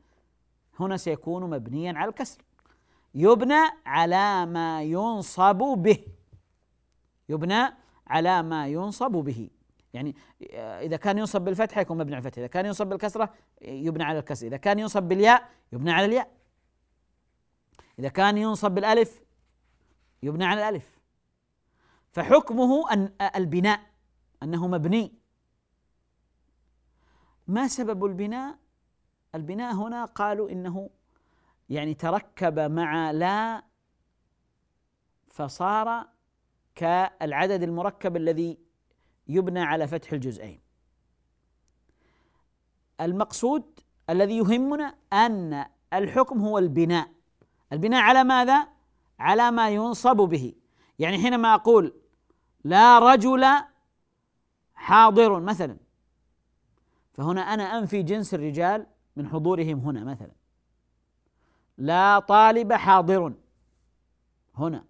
هنا 0.80 0.96
سيكون 0.96 1.50
مبنيا 1.50 1.92
على 1.92 2.08
الكسر. 2.08 2.42
يبنى 3.14 3.60
على 3.86 4.46
ما 4.46 4.82
ينصب 4.82 5.56
به. 5.56 5.98
يبنى 7.28 7.76
على 8.06 8.42
ما 8.42 8.66
ينصب 8.66 9.10
به. 9.10 9.50
يعني 9.92 10.16
آه، 10.52 10.80
إذا 10.80 10.96
كان 10.96 11.18
ينصب 11.18 11.40
بالفتحة 11.40 11.80
يكون 11.80 11.98
مبني 11.98 12.14
على 12.14 12.26
الفتح. 12.26 12.38
إذا 12.38 12.46
كان 12.46 12.66
ينصب 12.66 12.86
بالكسرة 12.86 13.34
يبنى 13.62 14.04
على 14.04 14.18
الكسر. 14.18 14.46
إذا 14.46 14.56
كان 14.56 14.78
ينصب 14.78 15.02
بالياء 15.02 15.48
يبنى 15.72 15.92
على 15.92 16.06
الياء. 16.06 16.30
إذا 17.98 18.08
كان 18.08 18.38
ينصب 18.38 18.70
بالألف 18.70 19.22
يبنى 20.22 20.44
على 20.44 20.68
الألف. 20.68 20.97
فحكمه 22.12 22.92
أن 22.92 23.12
البناء 23.36 23.80
أنه 24.42 24.68
مبني. 24.68 25.14
ما 27.46 27.68
سبب 27.68 28.04
البناء؟ 28.04 28.58
البناء 29.34 29.74
هنا 29.74 30.04
قالوا 30.04 30.50
إنه 30.50 30.90
يعني 31.68 31.94
تركب 31.94 32.58
مع 32.60 33.10
لا 33.10 33.64
فصار 35.26 36.06
كالعدد 36.74 37.62
المركب 37.62 38.16
الذي 38.16 38.58
يبنى 39.28 39.60
على 39.60 39.86
فتح 39.88 40.12
الجزئين. 40.12 40.60
المقصود 43.00 43.80
الذي 44.10 44.38
يهمنا 44.38 44.94
أن 45.12 45.66
الحكم 45.92 46.40
هو 46.40 46.58
البناء. 46.58 47.10
البناء 47.72 48.02
على 48.02 48.24
ماذا؟ 48.24 48.68
على 49.18 49.50
ما 49.50 49.70
ينصب 49.70 50.16
به. 50.16 50.54
يعني 50.98 51.18
حينما 51.18 51.54
أقول 51.54 51.94
لا 52.64 52.98
رجل 52.98 53.46
حاضر 54.74 55.40
مثلا 55.40 55.76
فهنا 57.12 57.40
أنا 57.40 57.78
أنفي 57.78 58.02
جنس 58.02 58.34
الرجال 58.34 58.86
من 59.16 59.28
حضورهم 59.28 59.78
هنا 59.78 60.04
مثلا. 60.04 60.30
لا 61.78 62.18
طالب 62.18 62.72
حاضر 62.72 63.34
هنا. 64.54 64.84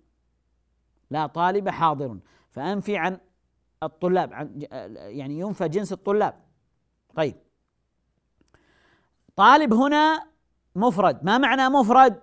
لا 1.10 1.26
طالب 1.26 1.68
حاضر. 1.68 2.18
فأنفي 2.50 2.96
عن 2.96 3.20
الطلاب 3.82 4.32
عن 4.32 4.66
يعني 4.96 5.38
ينفى 5.38 5.68
جنس 5.68 5.92
الطلاب. 5.92 6.44
طيب. 7.14 7.36
طالب 9.36 9.74
هنا 9.74 10.28
مفرد. 10.76 11.24
ما 11.24 11.38
معنى 11.38 11.68
مفرد؟ 11.68 12.22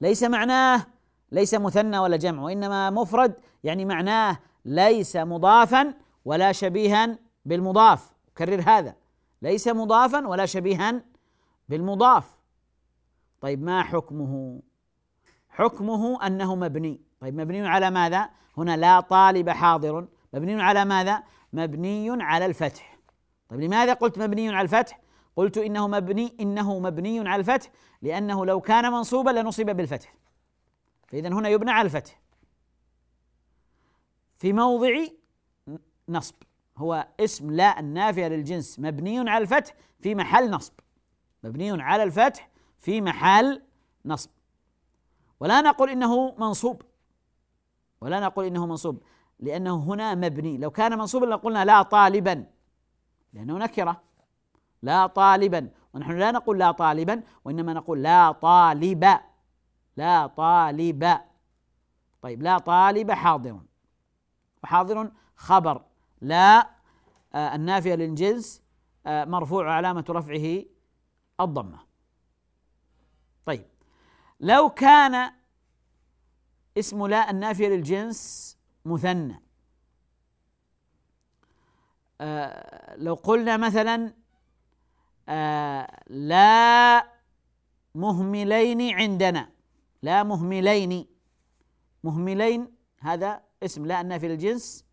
ليس 0.00 0.22
معناه 0.22 0.86
ليس 1.32 1.54
مثنى 1.54 1.98
ولا 1.98 2.16
جمع 2.16 2.42
وإنما 2.42 2.90
مفرد 2.90 3.34
يعني 3.64 3.84
معناه 3.84 4.38
ليس 4.64 5.16
مضافا 5.16 5.94
ولا 6.24 6.52
شبيها 6.52 7.18
بالمضاف. 7.44 8.12
كرر 8.38 8.62
هذا 8.66 8.94
ليس 9.42 9.68
مضافا 9.68 10.26
ولا 10.26 10.46
شبيها 10.46 11.02
بالمضاف. 11.68 12.36
طيب 13.40 13.62
ما 13.62 13.82
حكمه؟ 13.82 14.60
حكمه 15.48 16.26
أنه 16.26 16.54
مبني. 16.54 17.00
طيب 17.20 17.40
مبني 17.40 17.68
على 17.68 17.90
ماذا؟ 17.90 18.28
هنا 18.56 18.76
لا 18.76 19.00
طالب 19.00 19.50
حاضر. 19.50 20.06
مبني 20.34 20.62
على 20.62 20.84
ماذا؟ 20.84 21.22
مبني 21.52 22.22
على 22.22 22.46
الفتح. 22.46 22.98
طيب 23.48 23.60
لماذا 23.60 23.92
قلت 23.92 24.18
مبني 24.18 24.48
على 24.48 24.64
الفتح؟ 24.64 25.00
قلت 25.36 25.58
إنه 25.58 25.88
مبني 25.88 26.36
إنه 26.40 26.78
مبني 26.78 27.28
على 27.28 27.40
الفتح 27.40 27.70
لأنه 28.02 28.46
لو 28.46 28.60
كان 28.60 28.92
منصوبا 28.92 29.30
لنصب 29.30 29.66
بالفتح. 29.66 30.14
فاذا 31.10 31.28
هنا 31.28 31.48
يبنى 31.48 31.70
على 31.70 31.86
الفتح. 31.86 32.20
في 34.38 34.52
موضع 34.52 34.90
نصب. 36.08 36.34
هو 36.76 37.08
اسم 37.20 37.50
لا 37.50 37.80
النافيه 37.80 38.28
للجنس 38.28 38.78
مبني 38.78 39.30
على 39.30 39.42
الفتح 39.42 39.74
في 40.00 40.14
محل 40.14 40.50
نصب. 40.50 40.72
مبني 41.44 41.82
على 41.82 42.02
الفتح 42.02 42.50
في 42.78 43.00
محل 43.00 43.62
نصب. 44.04 44.30
ولا 45.40 45.60
نقول 45.60 45.90
إنه 45.90 46.34
منصوب. 46.38 46.82
ولا 48.00 48.20
نقول 48.20 48.44
إنه 48.44 48.66
منصوب 48.66 49.02
لأنه 49.40 49.76
هنا 49.76 50.14
مبني. 50.14 50.58
لو 50.58 50.70
كان 50.70 50.98
منصوبا 50.98 51.26
لقلنا 51.26 51.64
لا 51.64 51.82
طالبا 51.82 52.46
لأنه 53.32 53.58
نكرة. 53.58 54.02
لا 54.82 55.06
طالبا. 55.06 55.70
ونحن 55.94 56.18
لا 56.18 56.30
نقول 56.30 56.58
لا 56.58 56.70
طالبا 56.70 57.22
وإنما 57.44 57.72
نقول 57.72 58.02
لا 58.02 58.32
طالب. 58.32 59.20
لا 59.96 60.26
طالب. 60.26 61.20
طيب 62.22 62.42
لا 62.42 62.58
طالب 62.58 63.10
حاضر. 63.10 63.60
وحاضر 64.64 65.12
خبر. 65.36 65.84
لا 66.20 66.70
آه 67.34 67.54
النافية 67.54 67.94
للجنس 67.94 68.62
آه 69.06 69.24
مرفوع 69.24 69.72
علامة 69.72 70.04
رفعه 70.10 70.64
الضمة. 71.40 71.78
طيب 73.46 73.66
لو 74.40 74.70
كان 74.70 75.32
اسم 76.78 77.06
لا 77.06 77.30
النافية 77.30 77.68
للجنس 77.68 78.56
مثنى 78.84 79.42
آه 82.20 82.96
لو 82.96 83.14
قلنا 83.14 83.56
مثلا 83.56 84.12
آه 85.28 86.02
لا 86.06 87.06
مهملين 87.94 88.94
عندنا. 88.94 89.50
لا 90.02 90.22
مهملين. 90.22 91.06
مهملين 92.04 92.74
هذا 92.98 93.42
اسم 93.62 93.86
لا 93.86 94.00
النافية 94.00 94.28
للجنس 94.28 94.84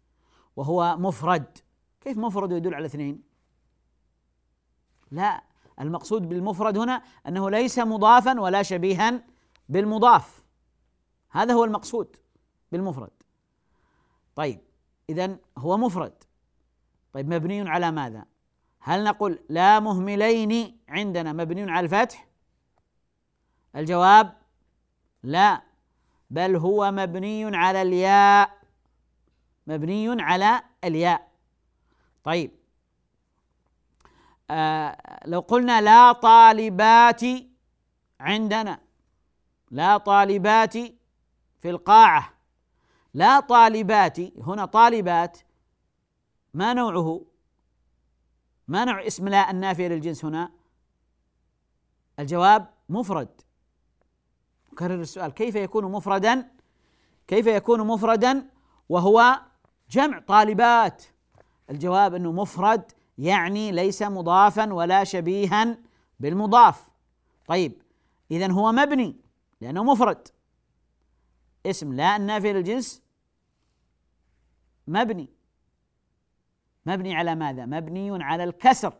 وهو 0.56 0.98
مفرد. 1.00 1.58
كيف 2.02 2.17
مفرد 2.17 2.52
يدل 2.52 2.74
على 2.74 2.86
اثنين 2.86 3.24
لا 5.12 5.43
المقصود 5.80 6.30
بالمفرد 6.30 6.78
هنا 6.78 7.04
أنه 7.28 7.50
ليس 7.50 7.80
مضافا 7.80 8.39
ولا 8.39 8.63
شبيها 8.63 9.24
بالمضاف. 9.70 10.43
هذا 11.30 11.54
هو 11.54 11.63
المقصود 11.63 12.15
بالمفرد. 12.72 13.12
طيب 14.36 14.62
اذا 15.10 15.38
هو 15.58 15.78
مفرد. 15.78 16.24
طيب 17.13 17.34
مبني 17.34 17.70
على 17.70 17.91
ماذا؟ 17.91 18.26
هل 18.80 19.04
نقول 19.04 19.39
لا 19.50 19.80
مهملين 19.80 20.80
عندنا 20.89 21.34
مبني 21.34 21.72
على 21.72 21.86
الفتح؟ 21.86 22.28
الجواب 23.76 24.38
لا 25.23 25.62
بل 26.30 26.56
هو 26.56 26.91
مبني 26.91 27.58
على 27.58 27.82
الياء 27.82 28.58
مبني 29.67 30.21
على 30.21 30.63
الياء. 30.84 31.32
طيب. 32.23 32.51
آه 34.49 35.19
لو 35.25 35.39
قلنا 35.39 35.82
لا 35.82 36.12
طالبات 36.12 37.21
عندنا 38.19 38.80
لا 39.71 39.97
طالبات 39.97 40.73
في 41.60 41.69
القاعة 41.69 42.34
لا 43.13 43.39
طالبات 43.39 44.19
هنا 44.19 44.65
طالبات 44.65 45.38
ما 46.53 46.73
نوعه؟ 46.73 47.25
ما 48.67 48.86
نوع 48.86 49.08
اسم 49.08 49.27
لا 49.27 49.51
النافية 49.51 49.88
للجنس 49.88 50.25
هنا؟ 50.25 50.51
الجواب 52.19 52.73
مفرد. 52.89 53.41
أكرر 54.78 55.02
السؤال 55.02 55.32
كيف 55.32 55.56
يكون 55.56 55.92
مفردا؟ 55.92 56.48
كيف 57.28 57.48
يكون 57.48 57.88
مفردا؟ 57.88 58.50
وهو 58.90 59.42
جمع 59.90 60.20
طالبات. 60.20 61.04
الجواب 61.70 62.13
إنه 62.13 62.32
مفرد 62.32 62.92
يعني 63.18 63.72
ليس 63.72 64.02
مضافا 64.02 64.74
ولا 64.74 65.04
شبيها 65.04 65.78
بالمضاف. 66.20 66.90
طيب 67.48 67.82
اذا 68.32 68.52
هو 68.52 68.72
مبني 68.72 69.16
لأنه 69.62 69.84
مفرد. 69.84 70.28
اسم 71.66 71.94
لا 71.94 72.16
النافية 72.16 72.52
للجنس 72.52 73.02
مبني. 74.88 75.30
مبني 76.86 77.16
على 77.16 77.36
ماذا؟ 77.36 77.66
مبني 77.66 78.24
على 78.24 78.44
الكسر. 78.44 78.94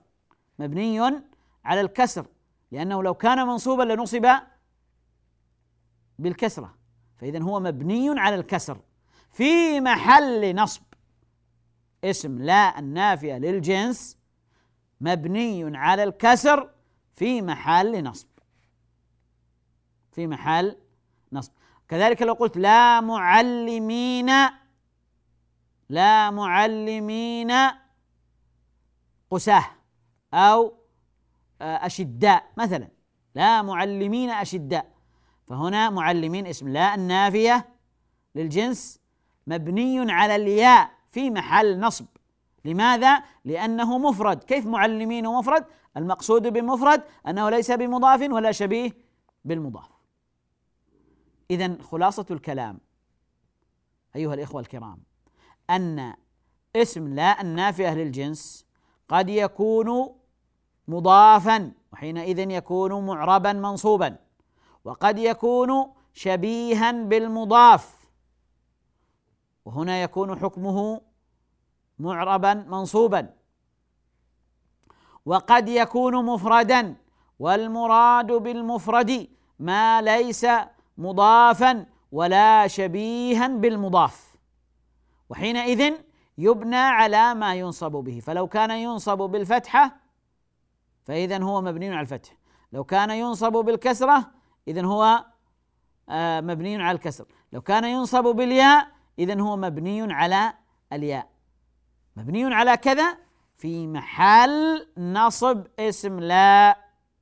مبني 0.60 1.22
على 1.66 1.82
الكسر 1.82 2.26
لأنه 2.72 3.04
لو 3.04 3.14
كان 3.14 3.48
منصوبا 3.48 3.84
لنصب 3.84 4.28
بالكسرة. 6.20 6.78
فاذا 7.18 7.42
هو 7.42 7.60
مبني 7.60 8.20
على 8.20 8.36
الكسر. 8.36 8.82
في 9.32 9.82
محل 9.82 10.56
نصب 10.56 10.82
اسم 12.04 12.42
لا 12.42 12.80
النافية 12.80 13.34
للجنس 13.34 14.18
مبني 15.02 15.78
على 15.78 16.04
الكسر 16.04 16.70
في 17.16 17.42
محل 17.42 18.04
نصب. 18.04 18.28
في 20.12 20.28
محل 20.28 20.76
نصب. 21.32 21.52
كذلك 21.88 22.22
لو 22.22 22.34
قلت 22.34 22.58
لا 22.58 23.02
معلمين 23.02 24.32
لا 25.90 26.32
معلمين 26.32 27.52
قساة 29.32 29.66
أو 30.34 30.78
أشداء 31.62 32.52
مثلا. 32.58 32.90
لا 33.36 33.62
معلمين 33.62 34.30
أشداء. 34.30 34.97
فهنا 35.48 35.90
معلمين 35.90 36.48
اسم 36.48 36.70
لا 36.70 36.96
النافية 36.96 37.68
للجنس 38.36 39.00
مبني 39.48 40.12
على 40.12 40.36
الياء 40.36 40.92
في 41.12 41.30
محل 41.30 41.80
نصب 41.80 42.06
لماذا؟ 42.66 43.24
لأنه 43.46 43.98
مفرد 43.98 44.44
كيف 44.44 44.66
معلمين 44.66 45.28
مفرد؟ 45.28 45.66
المقصود 45.98 46.48
بالمفرد 46.48 47.04
أنه 47.28 47.50
ليس 47.50 47.72
بمضاف 47.72 48.32
ولا 48.32 48.52
شبيه 48.52 48.98
بالمضاف 49.46 49.90
إذا 51.52 51.78
خلاصة 51.82 52.26
الكلام 52.32 52.80
أيها 54.16 54.34
الإخوة 54.34 54.62
الكرام 54.62 55.00
أن 55.70 56.14
اسم 56.76 57.14
لا 57.14 57.42
النافية 57.42 57.94
للجنس 57.94 58.66
قد 59.10 59.30
يكون 59.30 60.16
مضافا 60.88 61.72
وحينئذ 61.94 62.40
يكون 62.52 63.06
معربا 63.06 63.54
منصوبا 63.54 64.27
وقد 64.88 65.20
يكون 65.20 65.94
شبيها 66.14 66.92
بالمضاف. 66.92 68.10
وهنا 69.66 70.02
يكون 70.04 70.40
حكمه 70.40 71.02
معربا 72.00 72.54
منصوبا. 72.54 73.34
وقد 75.26 75.70
يكون 75.70 76.26
مفردا 76.26 76.96
والمراد 77.40 78.32
بالمفرد 78.32 79.28
ما 79.60 80.02
ليس 80.02 80.46
مضافا 80.98 81.86
ولا 82.12 82.68
شبيها 82.68 83.48
بالمضاف. 83.48 84.38
وحينئذ 85.30 85.94
يبنى 86.38 86.76
على 86.76 87.34
ما 87.34 87.56
ينصب 87.56 87.92
به. 87.92 88.20
فلو 88.20 88.48
كان 88.48 88.72
ينصب 88.72 89.18
بالفتحة 89.18 90.00
فاذا 91.06 91.44
هو 91.44 91.62
مبني 91.62 91.90
على 91.90 92.02
الفتح. 92.02 92.38
لو 92.72 92.84
كان 92.84 93.10
ينصب 93.10 93.52
بالكسرة 93.52 94.37
اذا 94.68 94.86
هو 94.86 95.26
آه، 96.10 96.42
مبني 96.42 96.84
على 96.84 96.96
الكسر. 96.96 97.26
لو 97.54 97.62
كان 97.62 97.84
ينصب 97.84 98.24
بالياء 98.24 98.88
اذا 99.20 99.42
هو 99.42 99.58
مبني 99.58 100.14
على 100.14 100.54
الياء. 100.94 101.30
مبني 102.16 102.56
على 102.56 102.78
كذا 102.78 103.18
في 103.56 103.88
محل 103.88 104.88
نصب 104.98 105.68
اسم 105.80 106.20
لا 106.20 106.78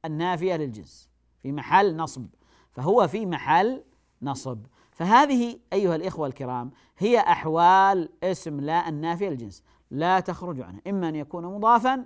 النافية 0.06 0.56
للجنس. 0.56 1.10
في 1.44 1.52
محل 1.52 1.96
نصب. 1.96 2.28
فهو 2.72 3.08
في 3.08 3.26
محل 3.26 3.84
نصب. 4.22 4.66
فهذه 4.92 5.60
أيها 5.74 5.96
الإخوة 5.96 6.28
الكرام 6.28 6.72
هي 6.98 7.20
أحوال 7.20 8.10
اسم 8.24 8.60
لا 8.60 8.90
النافية 8.90 9.30
للجنس. 9.30 9.64
لا 9.92 10.20
تخرج 10.20 10.62
عنها. 10.62 10.82
إما 10.88 11.10
أن 11.10 11.16
يكون 11.16 11.46
مضافا 11.46 12.06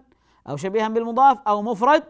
أو 0.49 0.57
شبيها 0.57 0.87
بالمضاف 0.87 1.39
أو 1.47 1.61
مفرد 1.61 2.03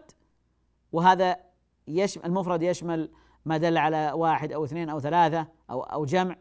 وهذا 0.91 1.48
يشمل 1.89 2.25
المفرد 2.25 2.63
يشمل 2.63 3.11
ما 3.45 3.57
دل 3.57 3.77
على 3.77 4.11
واحد 4.15 4.51
أو 4.51 4.65
اثنين 4.65 4.89
أو 4.89 4.99
ثلاثة 4.99 5.47
أو 5.69 5.81
أو 5.81 6.05
جمع 6.05 6.35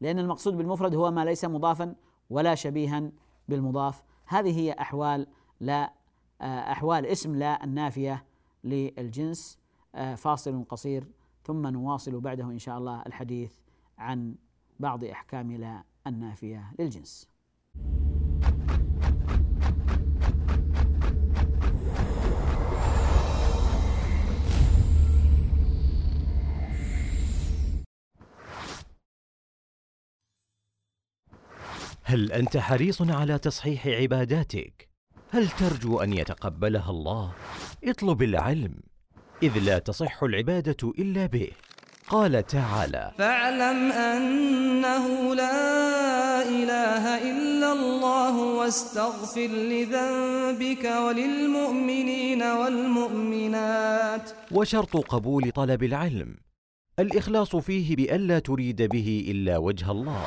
لأن 0.00 0.18
المقصود 0.18 0.56
بالمفرد 0.56 0.94
هو 0.94 1.10
ما 1.10 1.24
ليس 1.24 1.44
مضافا 1.44 1.94
ولا 2.30 2.54
شبيها 2.54 3.10
بالمضاف 3.48 4.02
هذه 4.26 4.58
هي 4.58 4.72
أحوال 4.72 5.26
لا 5.60 5.92
آه، 6.40 6.72
أحوال 6.72 7.06
اسم 7.06 7.36
لا 7.36 7.64
النافيه 7.64 8.24
للجنس 8.64 9.58
آه، 9.94 10.14
فاصل 10.14 10.64
قصير 10.68 11.08
ثم 11.44 11.66
نواصل 11.66 12.20
بعده 12.20 12.44
إن 12.44 12.58
شاء 12.58 12.78
الله 12.78 13.02
الحديث 13.02 13.54
عن 13.98 14.34
بعض 14.80 15.04
أحكام 15.04 15.52
لا 15.52 15.84
النافيه 16.06 16.72
للجنس. 16.78 17.33
هل 32.06 32.32
أنت 32.32 32.56
حريص 32.56 33.02
على 33.02 33.38
تصحيح 33.38 33.86
عباداتك؟ 33.86 34.88
هل 35.30 35.48
ترجو 35.48 36.00
أن 36.00 36.12
يتقبلها 36.12 36.90
الله؟ 36.90 37.32
اطلب 37.84 38.22
العلم 38.22 38.74
إذ 39.42 39.58
لا 39.58 39.78
تصح 39.78 40.22
العبادة 40.22 40.92
إلا 40.98 41.26
به. 41.26 41.48
قال 42.08 42.46
تعالى 42.46 43.12
فاعلم 43.18 43.92
أنه 43.92 45.34
لا 45.34 46.42
إله 46.42 47.30
إلا 47.30 47.72
الله 47.72 48.38
واستغفر 48.38 49.46
لذنبك 49.46 50.84
وللمؤمنين 50.84 52.42
والمؤمنات. 52.42 54.30
وشرط 54.52 54.96
قبول 54.96 55.50
طلب 55.50 55.82
العلم 55.82 56.36
الإخلاص 56.98 57.56
فيه 57.56 57.96
بالا 57.96 58.38
تريد 58.38 58.82
به 58.82 59.26
إلا 59.28 59.58
وجه 59.58 59.90
الله. 59.90 60.26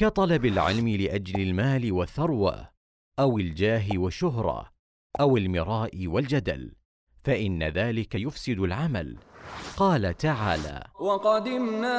كطلب 0.00 0.44
العلم 0.46 0.88
لأجل 0.88 1.40
المال 1.40 1.92
والثروة 1.92 2.68
أو 3.18 3.38
الجاه 3.38 3.86
والشهرة 3.94 4.70
أو 5.20 5.36
المراء 5.36 6.06
والجدل 6.06 6.72
فإن 7.24 7.62
ذلك 7.62 8.14
يفسد 8.14 8.58
العمل. 8.58 9.18
قال 9.76 10.16
تعالى 10.16 10.84
وقدمنا 11.00 11.96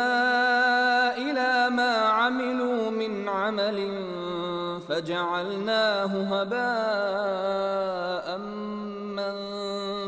إلى 1.18 1.76
ما 1.76 1.98
عملوا 1.98 2.90
من 2.90 3.30
عمل 3.30 3.78
فجعلناه 4.88 6.42
هباء 6.42 7.18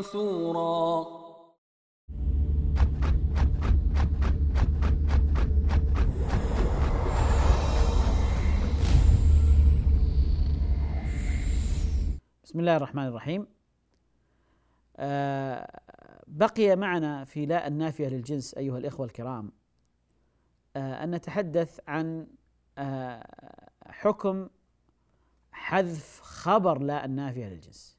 منثورا. 0.00 1.13
بسم 12.54 12.60
الله 12.60 12.76
الرحمن 12.76 13.06
الرحيم. 13.06 13.46
آه 14.96 15.80
بقي 16.26 16.76
معنا 16.76 17.24
في 17.24 17.46
لا 17.46 17.66
النافية 17.66 18.08
للجنس 18.08 18.54
أيها 18.54 18.78
الإخوة 18.78 19.06
الكرام 19.06 19.52
آه 20.76 21.04
أن 21.04 21.10
نتحدث 21.14 21.80
عن 21.88 22.26
آه 22.78 23.70
حكم 23.86 24.48
حذف 25.52 26.20
خبر 26.20 26.78
لا 26.78 27.04
النافية 27.04 27.46
للجنس. 27.46 27.98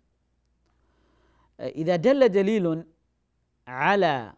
إذا 1.60 1.96
دل 1.96 2.30
دليل 2.30 2.84
على 3.68 4.34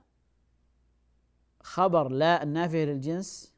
خبر 1.61 2.09
لا 2.09 2.43
النافية 2.43 2.85
للجنس 2.85 3.55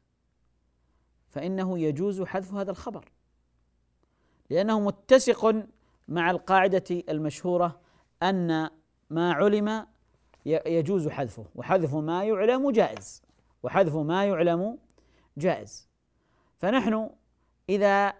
فإنه 1.28 1.78
يجوز 1.78 2.22
حذف 2.22 2.54
هذا 2.54 2.70
الخبر 2.70 3.12
لأنه 4.50 4.80
متسق 4.80 5.66
مع 6.10 6.30
القاعدة 6.30 6.84
المشهورة 7.08 7.80
أن 8.22 8.70
ما 9.10 9.32
علم 9.32 9.86
يجوز 10.46 11.08
حذفه 11.08 11.44
وحذف 11.54 11.94
ما 11.94 12.24
يعلم 12.24 12.70
جائز 12.70 13.22
وحذف 13.62 13.96
ما 13.96 14.24
يعلم 14.24 14.78
جائز. 15.36 15.88
فنحن 16.58 17.10
إذا 17.68 18.12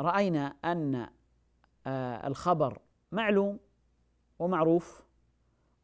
رأينا 0.00 0.56
أن 0.64 1.08
آه، 1.86 2.26
الخبر 2.26 2.78
معلوم 3.12 3.58
ومعروف 4.38 5.04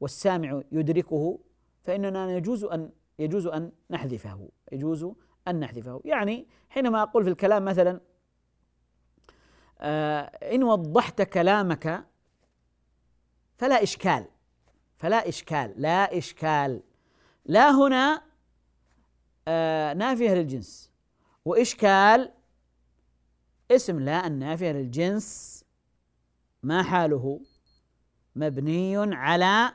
والسامع 0.01 0.62
يدركه 0.73 1.38
فإننا 1.83 2.33
يجوز 2.33 2.64
أن 2.64 2.91
يجوز 3.19 3.47
أن 3.47 3.73
نحذفه 3.91 4.49
يجوز 4.73 5.07
أن 5.49 5.61
نحذفه. 5.61 6.01
يعني 6.05 6.47
حينما 6.69 7.03
أقول 7.03 7.25
في 7.25 7.31
الكلام 7.31 7.64
مثلا 7.64 8.01
إن 9.81 10.62
وضحت 10.62 11.23
كلامك 11.23 12.05
فلا 13.59 13.83
إشكال 13.83 14.25
فلا 14.97 15.29
إشكال 15.29 15.75
لا 15.77 16.19
إشكال. 16.19 16.83
لا 17.45 17.71
هنا 17.71 18.23
آه، 19.49 19.95
نافية 19.95 20.35
للجنس. 20.35 20.91
وإشكال 21.45 22.33
اسم 23.71 24.01
لا 24.01 24.27
النافية 24.27 24.73
للجنس 24.73 25.64
ما 26.62 26.83
حاله؟ 26.83 27.41
مبني 28.37 28.97
على 29.14 29.73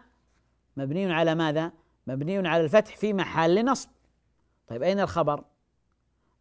مبني 0.77 1.13
على 1.13 1.35
ماذا؟ 1.35 1.71
مبني 2.07 2.47
على 2.47 2.63
الفتح 2.63 2.97
في 2.97 3.13
محل 3.13 3.65
نصب. 3.65 3.89
طيب 4.67 4.83
أين 4.83 4.99
الخبر؟ 4.99 5.43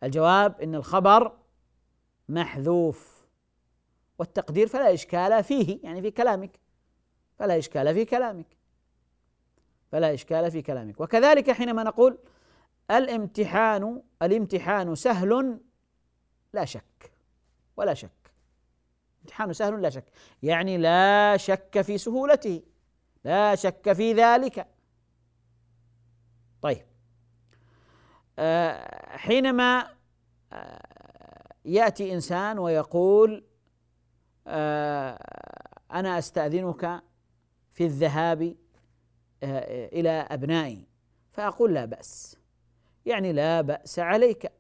الجواب 0.03 0.61
إن 0.61 0.75
الخبر 0.75 1.39
محذوف. 2.29 3.12
والتقدير 4.23 4.67
فلا 4.67 4.95
إشكال 4.95 5.45
فيه 5.45 5.79
يعني 5.83 6.03
في 6.03 6.11
كلامك. 6.11 6.61
فلا 7.39 7.59
إشكال 7.59 7.95
في 7.95 8.05
كلامك. 8.05 8.47
فلا 9.93 10.15
إشكال 10.15 10.51
في 10.51 10.63
كلامك. 10.63 11.01
وكذلك 11.01 11.51
حينما 11.51 11.83
نقول 11.83 12.19
الامتحان 12.91 14.03
الامتحان 14.23 14.95
سهل 14.95 15.61
لا 16.53 16.65
شك. 16.65 17.13
ولا 17.77 17.95
شك. 17.95 18.33
امتحان 19.23 19.53
سهل 19.53 19.83
لا 19.83 19.91
شك. 19.91 20.05
يعني 20.43 20.79
لا 20.79 21.37
شك 21.37 21.81
في 21.81 21.99
سهولته. 21.99 22.63
لا 23.25 23.55
شك 23.55 23.93
في 23.93 24.13
ذلك. 24.13 24.67
طيب. 26.63 26.87
آه 28.39 29.17
حينما 29.17 29.97
آه 30.53 31.53
يأتي 31.65 32.15
إنسان 32.15 32.59
ويقول 32.59 33.45
آه 34.47 35.19
أنا 35.93 36.19
أستأذنك 36.19 37.03
في 37.73 37.85
الذهاب 37.85 38.57
آه 39.43 39.87
إلى 39.87 40.11
أبنائي. 40.11 40.87
فأقول 41.31 41.75
لا 41.75 41.85
بأس. 41.85 42.37
يعني 43.07 43.33
لا 43.33 43.61
بأس 43.61 43.99
عليك. 43.99 44.53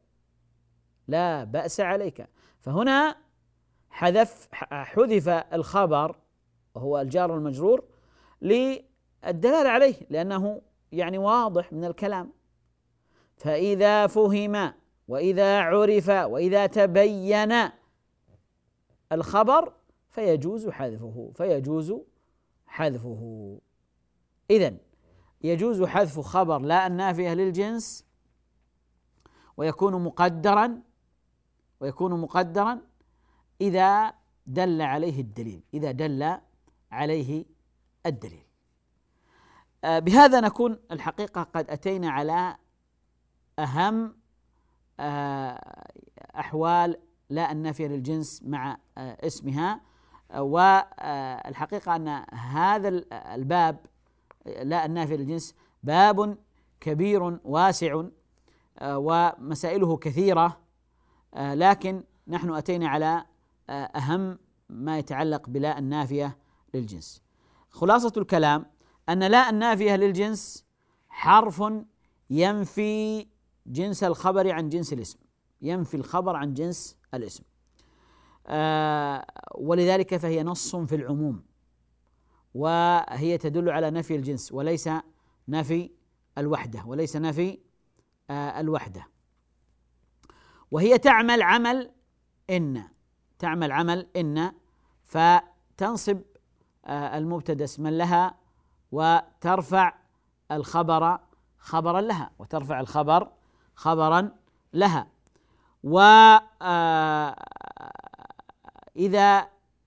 لا 1.08 1.44
بأس 1.44 1.80
عليك. 1.80 2.26
فهنا 2.60 3.16
حذف 3.90 4.48
حذف 4.72 5.28
الخبر 5.28 6.18
وهو 6.74 7.00
الجار 7.00 7.36
المجرور 7.36 7.84
للدلالة 8.42 9.68
عليه 9.68 9.94
لأنه 10.10 10.62
يعني 10.92 11.18
واضح 11.18 11.72
من 11.72 11.84
الكلام. 11.84 12.32
فإذا 13.36 14.06
فهم 14.06 14.72
وإذا 15.08 15.60
عرف 15.60 16.08
وإذا 16.08 16.66
تبين 16.66 17.52
الخبر 19.12 19.72
فيجوز 20.10 20.68
حذفه 20.68 21.32
فيجوز 21.34 21.94
حذفه. 22.66 23.60
اذا 24.50 24.76
يجوز 25.42 25.82
حذف 25.82 26.20
خبر 26.20 26.58
لا 26.58 26.86
النافية 26.86 27.34
للجنس 27.34 28.06
ويكون 29.56 30.04
مقدرا 30.04 30.82
ويكون 31.80 32.20
مقدرا 32.20 32.80
إذا 33.60 34.14
دل 34.46 34.82
عليه 34.82 35.20
الدليل 35.20 35.62
إذا 35.74 35.90
دل 35.90 36.38
عليه 36.90 37.44
الدليل. 38.06 38.44
آه، 39.84 39.98
بهذا 39.98 40.40
نكون 40.40 40.78
الحقيقة 40.90 41.42
قد 41.42 41.70
أتينا 41.70 42.10
على 42.10 42.56
أهم 43.58 44.16
آه، 45.00 45.88
أحوال 46.36 46.96
لا 47.32 47.52
النافية 47.52 47.86
للجنس 47.86 48.42
مع 48.42 48.76
آه، 48.98 49.26
اسمها. 49.26 49.80
والحقيقة 50.36 51.96
أن 51.96 52.08
هذا 52.34 52.88
الباب 53.12 53.86
لا 54.46 54.86
النافية 54.86 55.16
للجنس 55.16 55.54
باب 55.82 56.38
كبير 56.80 57.38
واسع 57.44 58.02
ومسائله 58.82 59.96
كثيرة 59.96 60.60
لكن 61.36 62.04
نحن 62.28 62.54
أتينا 62.54 62.88
على 62.88 63.24
أهم 63.70 64.38
ما 64.68 64.98
يتعلق 64.98 65.48
بلا 65.48 65.78
النافية 65.78 66.38
للجنس. 66.74 67.22
خلاصة 67.70 68.12
الكلام 68.16 68.66
أن 69.08 69.22
لا 69.22 69.50
النافية 69.50 69.96
للجنس 69.96 70.64
حرف 71.08 71.62
ينفي 72.30 73.26
جنس 73.66 74.04
الخبر 74.04 74.50
عن 74.50 74.68
جنس 74.68 74.92
الاسم. 74.92 75.18
ينفي 75.62 75.96
الخبر 75.96 76.36
عن 76.36 76.54
جنس 76.54 76.98
الاسم. 77.14 77.44
آه 78.46 79.26
ولذلك 79.54 80.16
فهي 80.16 80.42
نص 80.42 80.76
في 80.76 80.94
العموم 80.94 81.44
وهي 82.54 83.38
تدل 83.38 83.70
على 83.70 83.90
نفي 83.90 84.16
الجنس 84.16 84.52
وليس 84.52 84.88
نفي 85.48 85.90
الوحدة 86.38 86.84
وليس 86.86 87.16
نفي 87.16 87.58
آه 88.30 88.60
الوحدة. 88.60 89.06
وهي 90.70 90.98
تعمل 90.98 91.42
عمل 91.42 91.90
إن 92.50 92.82
تعمل 93.38 93.72
عمل 93.72 94.06
إن 94.16 94.52
فتنصب 95.02 96.20
آه، 96.84 97.18
المبتدأ 97.18 97.64
اسما 97.64 97.88
لها 97.88 98.34
وترفع 98.92 99.94
الخبر 100.52 101.18
خبرا 101.58 102.00
لها 102.00 102.30
وترفع 102.38 102.80
الخبر 102.80 103.32
خبرا 103.74 104.36
لها. 104.72 105.06
وإذا 105.84 106.46
آه، 106.62 107.36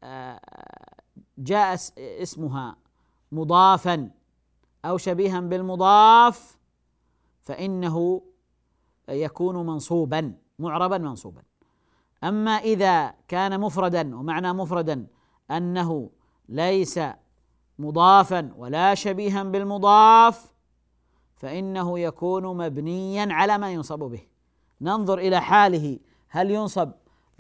آه، 0.03 0.39
جاء 1.37 1.77
اسمها 1.97 2.75
مضافا 3.31 4.11
أو 4.85 4.97
شبيها 4.97 5.39
بالمضاف 5.39 6.57
فإنه 7.41 8.21
يكون 9.09 9.65
منصوبا 9.65 10.33
معربا 10.59 10.97
منصوبا. 10.97 11.41
أما 12.23 12.51
إذا 12.51 13.13
كان 13.27 13.59
مفردا 13.59 14.15
ومعنى 14.15 14.53
مفردا 14.53 15.07
أنه 15.51 16.09
ليس 16.49 16.99
مضافا 17.79 18.51
ولا 18.57 18.95
شبيها 18.95 19.43
بالمضاف 19.43 20.51
فإنه 21.35 21.99
يكون 21.99 22.57
مبنيا 22.57 23.27
على 23.33 23.57
ما 23.57 23.71
ينصب 23.71 23.99
به. 23.99 24.34
ننظر 24.81 25.19
إلى 25.19 25.41
حاله. 25.41 25.99
هل 26.29 26.51
ينصب 26.51 26.91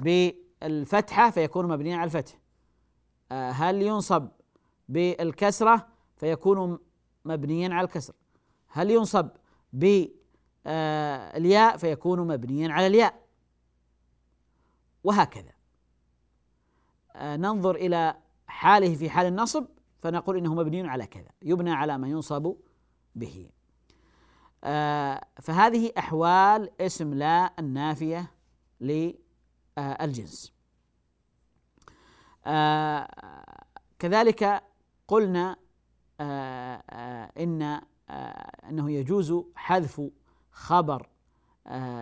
بالفتحة؟ 0.01 1.29
فيكون 1.29 1.67
مبنيا 1.67 1.97
على 1.97 2.05
الفتح. 2.05 2.39
آه، 3.31 3.51
هل 3.51 3.81
ينصب 3.81 4.27
بالكسرة؟ 4.89 5.87
فيكون 6.17 6.79
مبنيا 7.25 7.73
على 7.73 7.85
الكسر. 7.85 8.13
هل 8.67 8.91
ينصب 8.91 9.29
بالياء؟ 9.73 11.77
فيكون 11.77 12.27
مبنيا 12.27 12.73
على 12.73 12.87
الياء. 12.87 13.25
وهكذا. 15.03 15.51
آه، 17.15 17.35
ننظر 17.35 17.75
إلى 17.75 18.15
حاله 18.47 18.95
في 18.95 19.09
حال 19.09 19.25
النصب 19.25 19.65
فنقول 20.01 20.37
إنه 20.37 20.53
مبني 20.53 20.89
على 20.89 21.07
كذا. 21.07 21.29
يبنى 21.41 21.71
على 21.71 21.97
ما 21.97 22.07
ينصب 22.07 22.55
به. 23.15 23.49
فهذه 25.41 25.91
أحوال 25.97 26.69
اسم 26.81 27.13
لا 27.13 27.53
النافية 27.59 28.31
للجنس. 28.81 30.53
آه، 32.45 33.07
كذلك 33.99 34.63
قلنا 35.07 35.55
إن 37.37 37.81
إنه 38.69 38.91
يجوز 38.91 39.33
حذف 39.55 40.01
خبر 40.51 41.09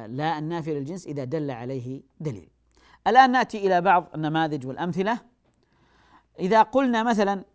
لا 0.07 0.37
النافية 0.39 0.73
للجنس 0.73 1.07
إذا 1.07 1.23
دل 1.23 1.51
عليه 1.51 2.03
دليل. 2.19 2.49
الآن 3.07 3.31
نأتي 3.31 3.67
إلى 3.67 3.81
بعض 3.81 4.09
النماذج 4.15 4.67
والأمثلة. 4.67 5.19
إذا 6.39 6.61
قلنا 6.61 7.03
مثلا 7.03 7.45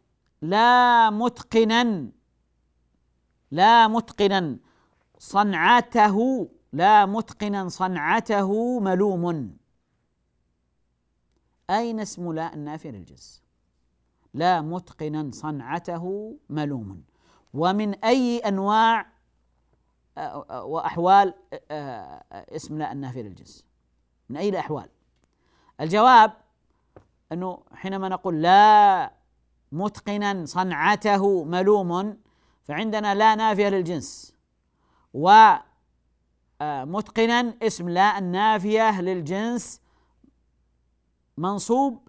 لا 0.42 1.10
متقنا 1.10 2.10
لا 3.50 3.88
متقنا 3.88 4.58
صنعته 5.18 6.48
لا 6.72 7.06
متقنا 7.06 7.68
صنعته 7.68 8.80
ملوم. 8.80 9.56
أين 11.70 12.00
اسم 12.00 12.32
لا 12.32 12.54
النافية 12.54 12.90
للجنس 12.90 13.42
لا 14.34 14.60
متقنا 14.60 15.30
صنعته 15.32 16.36
ملوم. 16.50 17.04
ومن 17.54 17.94
آه، 20.18 20.64
وأحوال 20.64 21.34
آه، 21.70 22.24
اسم 22.32 22.78
لا 22.78 22.92
النافيه 22.92 23.22
للجنس 23.22 23.64
من 24.28 24.36
أي 24.36 24.48
الأحوال؟ 24.48 24.88
الجواب 25.80 26.32
أنه 27.32 27.62
حينما 27.72 28.08
نقول 28.08 28.42
لا 28.42 29.12
متقنا 29.72 30.46
صنعته 30.46 31.44
ملوم 31.44 32.18
فعندنا 32.62 33.14
لا 33.14 33.34
نافيه 33.34 33.68
للجنس. 33.68 34.37
ومتقنا 35.14 35.54
اسم 37.62 37.88
لا 37.88 38.18
النافيه 38.18 39.00
للجنس 39.00 39.80
منصوب 41.36 42.08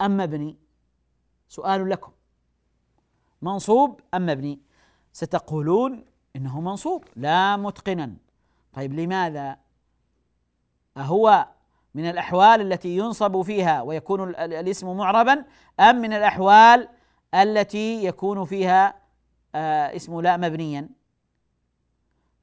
أم 0.00 0.16
مبني؟ 0.16 0.58
سؤال 1.48 1.90
لكم. 1.90 2.12
منصوب 3.42 4.00
أم 4.14 4.26
مبني؟ 4.26 4.60
ستقولون 5.12 6.04
إنه 6.36 6.60
منصوب 6.60 7.04
لا 7.16 7.56
متقنا. 7.56 8.16
طيب 8.72 8.92
لماذا؟ 8.92 9.58
أهو 10.96 11.48
من 11.94 12.10
الأحوال 12.10 12.72
التي 12.72 12.96
ينصب 12.96 13.42
فيها 13.42 13.82
ويكون 13.82 14.28
الاسم 14.28 14.96
معربا 14.96 15.44
أم 15.80 15.96
من 15.96 16.12
الأحوال 16.12 16.88
التي 17.34 18.04
يكون 18.04 18.44
فيها 18.44 19.03
اسم 19.54 20.20
لا 20.20 20.36
مبنيا. 20.36 20.88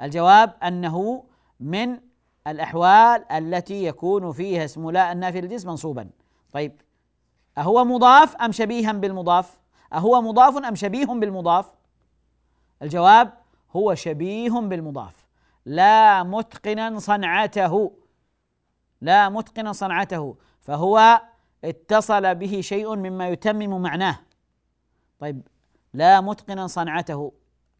الجواب 0.01 0.53
أنه 0.63 1.23
من 1.59 1.99
الأحوال 2.47 3.31
التي 3.31 3.85
يكون 3.85 4.31
فيها 4.31 4.65
اسم 4.65 4.89
لا 4.89 5.11
النافي 5.11 5.41
للجنس 5.41 5.65
منصوبا. 5.65 6.09
طيب 6.51 6.81
أهو 7.57 7.85
مضاف 7.85 8.35
أم 8.35 8.51
شبيها 8.51 8.91
بالمضاف؟ 8.91 9.59
أهو 9.93 10.21
مضاف 10.21 10.57
أم 10.57 10.75
شبيه 10.75 11.05
بالمضاف؟ 11.05 11.73
الجواب 12.81 13.33
هو 13.75 13.95
شبيه 13.95 14.51
بالمضاف. 14.51 15.25
لا 15.65 16.23
متقنا 16.23 16.99
صنعته. 16.99 17.91
لا 19.01 19.29
متقنا 19.29 19.73
صنعته. 19.73 20.35
فهو 20.61 21.21
اتصل 21.63 22.35
به 22.35 22.61
شيء 22.61 22.95
مما 22.95 23.27
يتمم 23.27 23.81
معناه. 23.81 24.19
طيب 25.19 25.41
لا 25.93 26.21
متقنا 26.21 26.67
صنعته. 26.67 27.33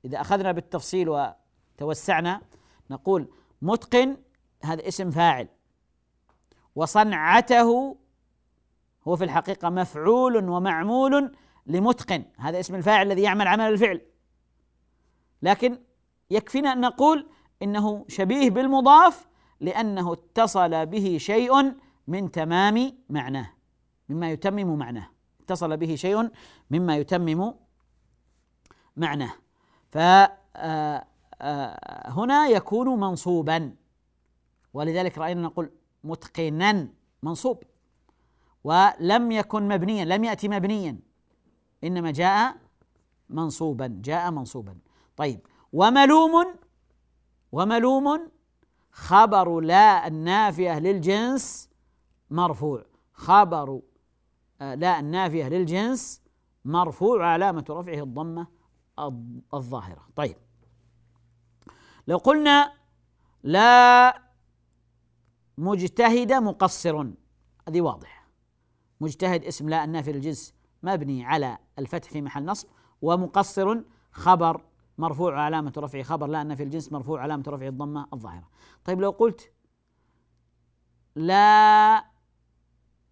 إذا 0.06 0.22
أخذنا 0.22 0.52
بالتفصيل 0.52 1.10
وتوسعنا 1.10 2.42
نقول 2.90 3.30
متقن 3.62 4.18
هذا 4.64 4.88
اسم 4.88 5.12
فاعل. 5.12 5.48
وصنعته 6.76 7.98
هو 9.08 9.16
في 9.16 9.24
الحقيقة 9.24 9.70
مفعول 9.70 10.50
ومعمول 10.50 11.36
لمتقن. 11.66 12.26
هذا 12.38 12.60
اسم 12.60 12.76
الفاعل 12.76 13.08
الذي 13.08 13.22
يعمل 13.22 13.48
عمل 13.48 13.66
الفعل. 13.66 14.02
لكن 15.42 15.78
يكفينا 16.30 16.74
أن 16.74 16.82
نقول 16.82 17.30
إنه 17.62 18.06
شبيه 18.08 18.50
بالمضاف 18.50 19.28
لأنه 19.60 20.14
اتصل 20.14 20.86
به 20.86 21.18
شيء 21.18 21.74
من 22.08 22.32
تمام 22.32 22.98
معناه 23.10 23.54
مما 24.10 24.32
يتمم 24.32 24.78
معناه. 24.78 25.10
اتصل 25.42 25.78
به 25.78 25.96
شيء 25.96 26.30
مما 26.72 26.98
يتمم 26.98 27.54
معناه 29.02 29.34
فهنا 29.90 31.06
آه، 31.42 32.48
يكون 32.48 33.00
منصوبا. 33.00 33.76
ولذلك 34.74 35.18
رأينا 35.18 35.42
نقول 35.42 35.72
متقنا 36.04 36.88
منصوب. 37.24 37.64
ولم 38.64 39.32
يكن 39.32 39.68
مبنيا 39.68 40.06
لم 40.06 40.24
يأتي 40.24 40.48
مبنيا. 40.48 41.00
إنما 41.84 42.12
جاء 42.12 42.56
منصوبا 43.30 44.02
جاء 44.04 44.32
منصوبا. 44.32 44.78
طيب 45.18 45.40
وملوم 45.74 46.56
وملوم 47.52 48.30
خبر 48.92 49.60
لا 49.60 50.08
النافيه 50.08 50.80
للجنس 50.80 51.70
مرفوع. 52.30 52.86
خبر 53.14 53.82
آه، 54.62 54.76
لا 54.76 55.00
النافيه 55.00 55.48
للجنس 55.48 56.22
مرفوع 56.66 57.26
علامة 57.28 57.66
رفعه 57.70 58.04
الضمة 58.04 58.48
الظاهرة. 59.54 60.08
طيب. 60.16 60.36
لو 62.08 62.18
قلنا 62.18 62.74
لا 63.44 64.22
مجتهد 65.58 66.34
مقصر 66.34 67.08
هذه 67.68 67.82
واضحة. 67.82 68.28
مجتهد 69.02 69.44
اسم 69.44 69.70
لا 69.70 69.84
النافي 69.84 70.12
للجنس 70.12 70.54
مبني 70.84 71.26
على 71.26 71.58
الفتح 71.80 72.10
في 72.10 72.22
محل 72.22 72.46
نصب 72.46 72.68
ومقصر 73.02 73.82
خبر 74.12 74.66
مرفوع 74.98 75.42
علامة 75.42 75.74
رفعه 75.78 76.04
خبر 76.04 76.28
لا 76.28 76.42
أن 76.42 76.56
في 76.56 76.64
الجنس 76.64 76.92
مرفوع 76.92 77.22
علامة 77.22 77.44
رفعه 77.48 77.68
الضمة 77.68 78.08
الظاهرة. 78.14 78.50
طيب 78.86 79.02
لو 79.02 79.10
قلت 79.10 79.52
لا 81.16 82.06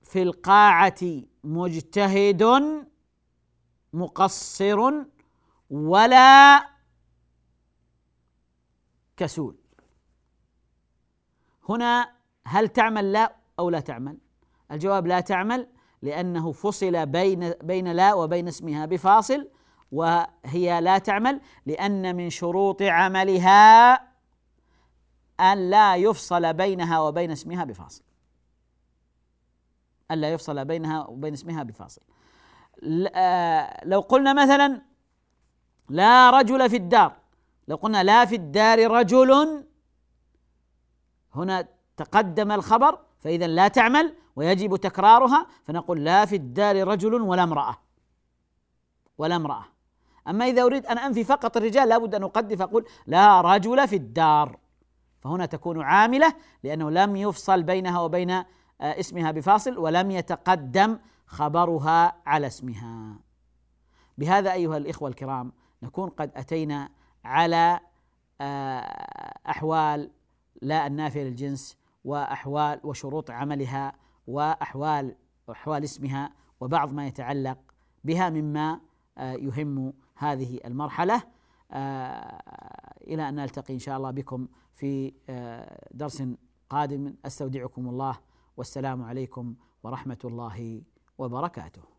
في 0.03 0.21
القاعة 0.21 0.99
مجتهد 1.43 2.43
مقصر 3.93 5.05
ولا 5.69 6.69
كسول. 9.17 9.57
هنا 11.69 12.15
هل 12.45 12.67
تعمل 12.67 13.11
لا 13.11 13.35
أو 13.59 13.69
لا 13.69 13.79
تعمل؟ 13.79 14.17
الجواب 14.71 15.07
لا 15.07 15.19
تعمل 15.19 15.67
لأنه 16.01 16.51
فصل 16.51 17.05
بين 17.05 17.49
بين 17.63 17.91
لا 17.91 18.13
وبين 18.13 18.47
اسمها 18.47 18.85
بفاصل 18.85 19.49
وهي 19.91 20.81
لا 20.81 20.97
تعمل 20.97 21.41
لأن 21.65 22.15
من 22.15 22.29
شروط 22.29 22.81
عملها 22.81 23.93
أن 25.39 25.69
لا 25.69 25.95
يفصل 25.95 26.53
بينها 26.53 26.99
وبين 26.99 27.31
اسمها 27.31 27.63
بفاصل. 27.63 28.03
أن 30.11 30.17
لا 30.21 30.33
يفصل 30.33 30.65
بينها 30.65 31.07
وبين 31.07 31.33
اسمها 31.33 31.63
بفاصل. 31.63 32.01
آه، 33.15 33.85
لو 33.85 33.99
قلنا 33.99 34.33
مثلا 34.33 34.81
لا 35.89 36.29
رجل 36.29 36.69
في 36.69 36.75
الدار. 36.75 37.15
لو 37.67 37.75
قلنا 37.75 38.03
لا 38.03 38.25
في 38.25 38.35
الدار 38.35 38.91
رجل 38.91 39.63
هنا 41.35 41.67
تقدم 41.97 42.51
الخبر 42.51 42.99
فإذا 43.19 43.47
لا 43.47 43.67
تعمل 43.67 44.15
ويجب 44.35 44.75
تكرارها 44.75 45.47
فنقول 45.63 46.03
لا 46.03 46.25
في 46.25 46.35
الدار 46.35 46.87
رجل 46.87 47.13
ولا 47.13 47.43
امرأة. 47.43 47.77
ولا 49.17 49.35
امرأة. 49.35 49.65
أما 50.27 50.45
إذا 50.45 50.63
أريد 50.63 50.85
أن 50.85 50.97
أنفي 50.97 51.23
فقط 51.23 51.57
الرجال 51.57 51.89
لابد 51.89 52.15
أن 52.15 52.23
أقدم 52.23 52.55
فأقول 52.55 52.85
لا 53.07 53.41
رجل 53.41 53.87
في 53.87 53.95
الدار. 53.95 54.57
فهنا 55.21 55.45
تكون 55.45 55.81
عاملة 55.81 56.33
لأنه 56.63 56.89
لم 56.89 57.15
يفصل 57.15 57.63
بينها 57.63 57.99
وبين 57.99 58.31
آه، 58.31 58.45
اسمها 58.99 59.31
بفاصل 59.31 59.77
ولم 59.77 60.11
يتقدم 60.11 60.99
خبرها 61.27 62.15
على 62.25 62.47
اسمها. 62.47 63.19
بهذا 64.17 64.53
أيها 64.53 64.77
الإخوة 64.77 65.09
الكرام 65.09 65.51
نكون 65.83 66.09
قد 66.09 66.31
أتينا 66.35 66.89
على 67.25 67.79
آه، 68.41 68.79
أحوال 69.49 70.11
لا 70.61 70.87
النافية 70.87 71.23
للجنس 71.23 71.77
وأحوال 72.05 72.79
وشروط 72.83 73.31
عملها 73.31 73.93
وأحوال 74.27 75.15
أحوال 75.51 75.83
اسمها 75.83 76.33
وبعض 76.59 76.93
ما 76.93 77.07
يتعلق 77.07 77.57
بها 78.03 78.29
مما 78.29 78.81
آه، 79.17 79.33
يهم 79.33 79.93
هذه 80.15 80.59
المرحلة. 80.65 81.23
آه، 81.71 82.93
إلى 83.01 83.29
أن 83.29 83.35
نلتقي 83.35 83.73
إن 83.73 83.79
شاء 83.79 83.97
الله 83.97 84.11
بكم 84.11 84.47
في 84.73 85.13
درس 85.91 86.23
قادم. 86.69 87.13
أستودعكم 87.25 87.89
الله. 87.89 88.17
والسلام 88.57 89.03
عليكم 89.03 89.55
ورحمة 89.83 90.17
الله 90.25 90.83
وبركاته. 91.17 91.98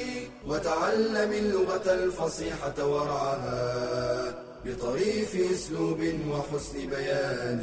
وتعلم 0.47 1.31
اللغة 1.31 1.93
الفصيحة 1.93 2.85
ورعاها 2.85 4.43
بطريف 4.65 5.35
أسلوب 5.53 5.99
وحسن 6.29 6.89
بيان. 6.89 7.61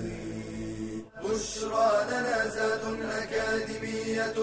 بشرى 1.24 2.06
لنا 2.08 2.48
زاد 2.48 2.80
أكاديمية 3.22 4.34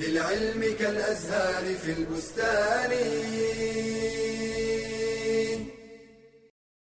للعلم 0.00 0.74
كالأزهار 0.78 1.74
في 1.74 1.92
البستان. 1.92 2.92